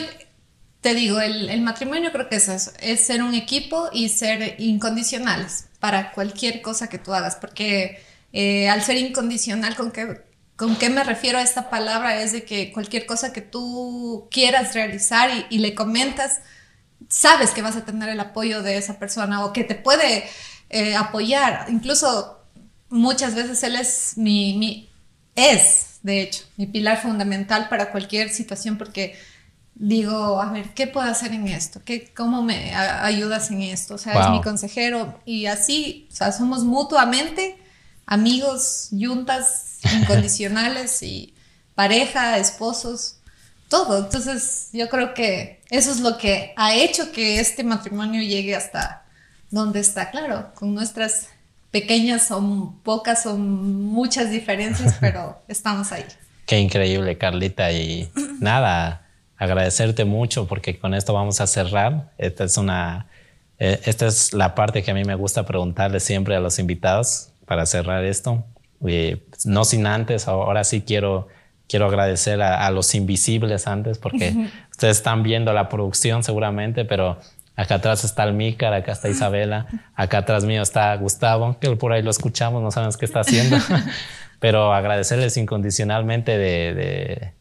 [0.81, 4.57] te digo, el, el matrimonio creo que es eso: es ser un equipo y ser
[4.59, 7.37] incondicionales para cualquier cosa que tú hagas.
[7.37, 8.01] Porque
[8.33, 10.23] eh, al ser incondicional, ¿con qué,
[10.57, 12.23] ¿con qué me refiero a esta palabra?
[12.23, 16.41] Es de que cualquier cosa que tú quieras realizar y, le comentas,
[17.09, 20.25] sabes que vas a tener el apoyo de esa persona o que te puede
[20.71, 21.67] eh, apoyar.
[21.71, 22.41] Incluso
[22.89, 24.91] muchas veces él es mi, mi-
[25.37, 29.17] es, de hecho, mi pilar fundamental para cualquier situación porque
[29.75, 31.81] digo, a ver, ¿qué puedo hacer en esto?
[31.85, 33.95] ¿Qué, ¿Cómo me ayudas en esto?
[33.95, 37.59] O sea, es mi consejero y así, o sea, somos mutuamente
[38.07, 41.35] amigos, yuntas incondicionales y
[41.75, 43.17] pareja, esposos,
[43.69, 43.99] todo.
[44.05, 49.05] Entonces, yo creo que eso es lo que ha hecho que este matrimonio llegue hasta
[49.51, 51.29] donde está, claro, con nuestras
[51.71, 56.05] pequeñas o pocas o muchas diferencias, pero estamos ahí.
[56.47, 57.71] Qué increíble, Carlita.
[57.73, 58.11] Y
[58.41, 59.07] nada,
[59.41, 62.13] agradecerte mucho porque con esto vamos a cerrar.
[62.19, 63.07] Esta es una,
[63.59, 67.33] eh, esta es la parte que a mí me gusta preguntarle siempre a los invitados
[67.47, 68.45] para cerrar esto.
[69.47, 71.29] no sin antes, ahora sí quiero,
[71.67, 74.35] quiero agradecer a, los invisibles antes, porque
[74.71, 77.19] ustedes están viendo la producción seguramente, pero
[77.57, 81.95] acá atrás está el Mícar, acá está Isabela, acá atrás mío está Gustavo, que por
[81.95, 83.57] ahí lo escuchamos, no sabemos qué está haciendo,
[84.39, 87.40] pero agradecerles incondicionalmente de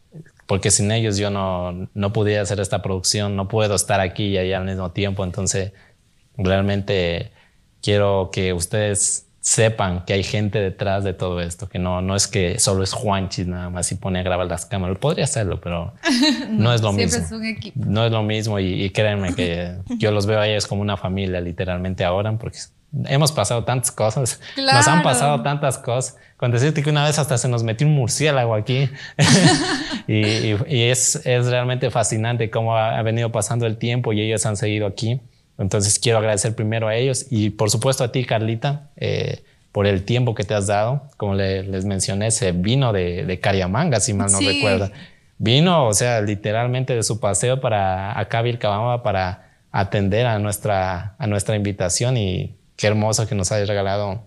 [0.50, 4.36] porque sin ellos yo no, no pudiera hacer esta producción, no puedo estar aquí y
[4.36, 5.72] allá al mismo tiempo, entonces
[6.36, 7.30] realmente
[7.80, 12.26] quiero que ustedes sepan que hay gente detrás de todo esto, que no, no es
[12.26, 14.98] que solo es Juanchis nada más y pone a grabar las cámaras.
[14.98, 15.94] Podría hacerlo, pero
[16.50, 17.22] no, es lo mismo.
[17.22, 17.78] Es un equipo.
[17.86, 21.40] No es lo mismo y, créanme que yo los veo a ellos como una familia
[21.40, 22.58] literalmente ahora porque
[23.06, 26.16] hemos pasado tantas cosas, nos han pasado tantas cosas.
[26.36, 28.88] Con decirte que una vez hasta se nos metió un murciélago aquí
[30.06, 34.86] y, es, es, realmente fascinante cómo ha, venido pasando el tiempo y ellos han seguido
[34.86, 35.20] aquí.
[35.58, 40.04] Entonces quiero agradecer primero a ellos y por supuesto a ti, Carlita, eh, por el
[40.04, 41.02] tiempo que te has dado.
[41.18, 44.90] Como les mencioné, se vino de, de Cariamanga, si mal no recuerdo.
[45.36, 51.26] Vino, o sea, literalmente de su paseo para acá, Vilcabamba, para atender a nuestra, a
[51.26, 54.22] nuestra invitación y qué hermoso que nos hayas regalado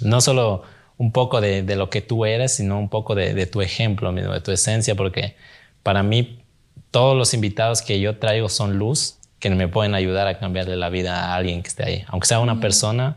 [0.00, 0.62] no solo
[0.98, 4.52] un poco de, lo que tú eres, sino un poco de, tu ejemplo, de tu
[4.52, 5.34] esencia, porque
[5.82, 6.44] para mí
[6.92, 10.90] todos los invitados que yo traigo son luz, que me pueden ayudar a cambiarle la
[10.90, 12.04] vida a alguien que esté ahí.
[12.06, 13.16] Aunque sea una persona,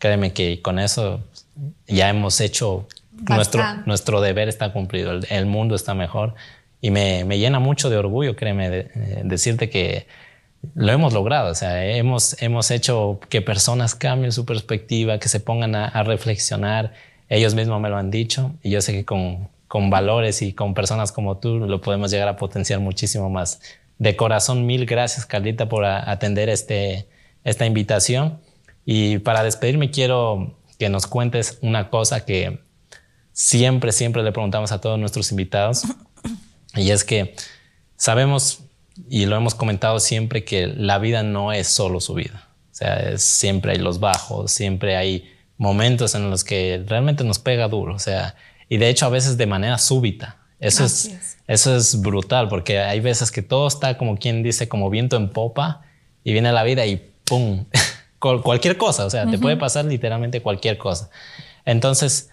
[0.00, 1.22] créeme que con eso
[1.86, 6.34] ya hemos hecho nuestro, nuestro deber está cumplido, el, mundo está mejor.
[6.80, 8.90] Y me, llena mucho de orgullo, créeme,
[9.22, 10.08] decirte que
[10.74, 15.40] lo hemos logrado, o sea, hemos, hemos hecho que personas cambien su perspectiva, que se
[15.40, 16.92] pongan a, reflexionar.
[17.28, 20.74] Ellos mismos me lo han dicho y yo sé que con, con, valores y con
[20.74, 23.60] personas como tú lo podemos llegar a potenciar muchísimo más.
[23.98, 27.06] De corazón, mil gracias, Carlita, por atender este,
[27.44, 28.40] esta invitación.
[28.84, 32.60] Y para despedirme, quiero que nos cuentes una cosa que
[33.32, 35.84] siempre, siempre le preguntamos a todos nuestros invitados.
[36.74, 37.34] Y es que
[37.96, 38.64] sabemos
[39.08, 42.48] y lo hemos comentado siempre que la vida no es solo su vida.
[42.70, 47.68] O sea, siempre hay los bajos, siempre hay momentos en los que realmente nos pega
[47.68, 47.94] duro.
[47.94, 48.34] O sea,
[48.68, 50.38] y de hecho a veces de manera súbita.
[50.58, 54.90] Eso es, eso es brutal porque hay veces que todo está como quien dice, como
[54.90, 55.82] viento en popa
[56.22, 57.64] y viene la vida y ¡pum!
[58.18, 59.06] cualquier cosa.
[59.06, 61.10] O sea, te puede pasar literalmente cualquier cosa.
[61.64, 62.29] Entonces,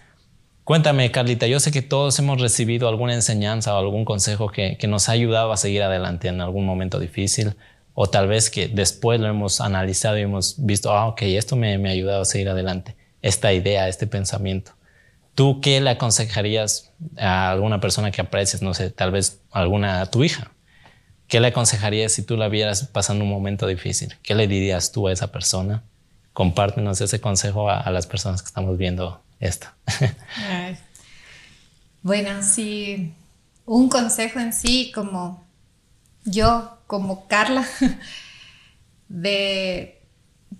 [0.68, 5.08] Cuéntame, Carlita, yo sé que todos hemos recibido alguna enseñanza o algún consejo que, nos
[5.08, 7.56] ha ayudado a seguir adelante en algún momento difícil,
[7.94, 11.72] o tal vez que después lo hemos analizado y hemos visto, ah, ok, esto me,
[11.72, 14.72] ha ayudado a seguir adelante, esta idea, este pensamiento.
[15.34, 20.22] ¿Tú qué le aconsejarías a alguna persona que aprecies, no sé, tal vez alguna, tu
[20.22, 20.52] hija?
[21.28, 24.16] ¿Qué le aconsejarías si tú la vieras pasando un momento difícil?
[24.22, 25.84] ¿Qué le dirías tú a esa persona?
[26.34, 29.68] Compártenos ese consejo a, a las personas que estamos viendo esto.
[32.02, 33.14] bueno, sí,
[33.64, 35.46] un consejo en sí, como
[36.24, 37.66] yo, como Carla,
[39.08, 40.02] de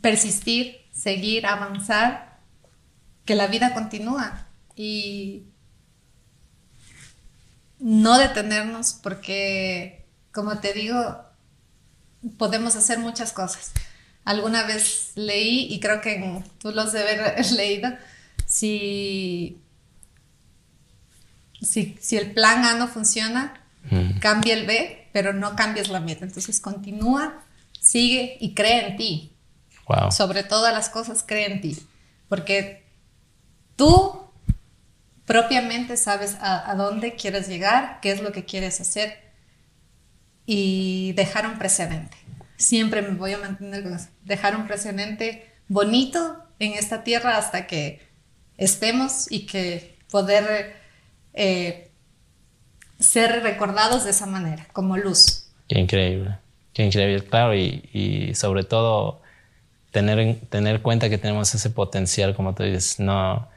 [0.00, 2.38] persistir, seguir, avanzar,
[3.24, 5.44] que la vida continúa y
[7.78, 11.24] no detenernos porque, como te digo,
[12.36, 13.72] podemos hacer muchas cosas.
[14.24, 17.90] Alguna vez leí, y creo que tú los debes haber leído,
[18.58, 19.62] si,
[21.60, 23.62] si, el plan A no funciona,
[24.20, 26.24] cambia el B, pero no cambies la meta.
[26.24, 27.44] Entonces continúa,
[27.80, 29.32] sigue y cree en ti.
[30.10, 31.78] Sobre todas las cosas, cree en ti.
[32.28, 32.84] Porque
[33.76, 34.24] tú
[35.24, 39.20] propiamente sabes a, dónde quieres llegar, qué es lo que quieres hacer
[40.46, 42.16] y dejar un precedente.
[42.56, 44.08] Siempre me voy a mantener con eso.
[44.24, 48.07] Dejar un precedente bonito en esta tierra hasta que
[48.58, 50.76] estemos y que poder
[51.32, 51.90] eh,
[52.98, 55.46] ser recordados de esa manera, como luz.
[55.68, 56.36] Qué increíble,
[56.72, 59.22] qué increíble, claro, y, sobre todo
[59.92, 63.48] tener, tener cuenta que tenemos ese potencial, como tú dices, no,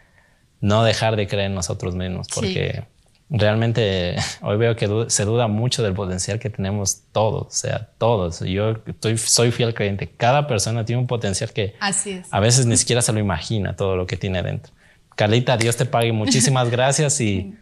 [0.61, 2.83] no dejar de creer en nosotros mismos, porque
[3.29, 8.41] realmente hoy veo que se duda mucho del potencial que tenemos todos, o sea, todos.
[8.41, 13.01] Yo estoy, soy fiel creyente, cada persona tiene un potencial que a veces ni siquiera
[13.01, 14.73] se lo imagina todo lo que tiene dentro.
[15.15, 16.11] Carlita, Dios te pague.
[16.11, 17.55] Muchísimas gracias y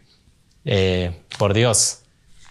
[0.64, 1.98] eh, por Dios.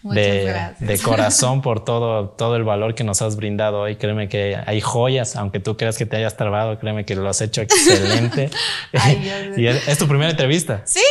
[0.01, 3.97] De, de, corazón por todo, todo el valor que nos has brindado hoy.
[3.97, 7.41] Créeme que hay joyas, aunque tú creas que te hayas trabado, créeme que lo has
[7.41, 8.49] hecho excelente.
[9.57, 10.83] y es, tu primera entrevista.
[10.85, 11.01] Sí.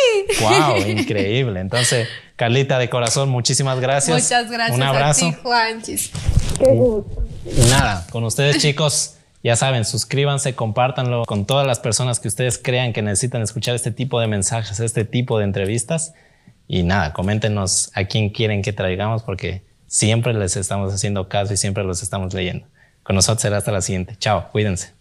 [0.41, 1.61] Wow, increíble.
[1.61, 4.23] Entonces, Carlita, de corazón, muchísimas gracias.
[4.23, 4.79] Muchas gracias.
[4.79, 5.27] Un abrazo.
[5.27, 6.11] A ti, Juanchis.
[7.69, 9.18] Nada, con ustedes chicos.
[9.49, 13.91] Ya saben, suscríbanse, compártanlo con todas las personas que ustedes crean que necesitan escuchar este
[13.91, 16.13] tipo de mensajes, este tipo de entrevistas.
[16.67, 21.57] Y nada, coméntenos a quién quieren que traigamos porque siempre les estamos haciendo caso y
[21.57, 22.67] siempre los estamos leyendo.
[23.03, 24.17] Con nosotros será hasta la siguiente.
[24.19, 24.98] Chao, cuídense.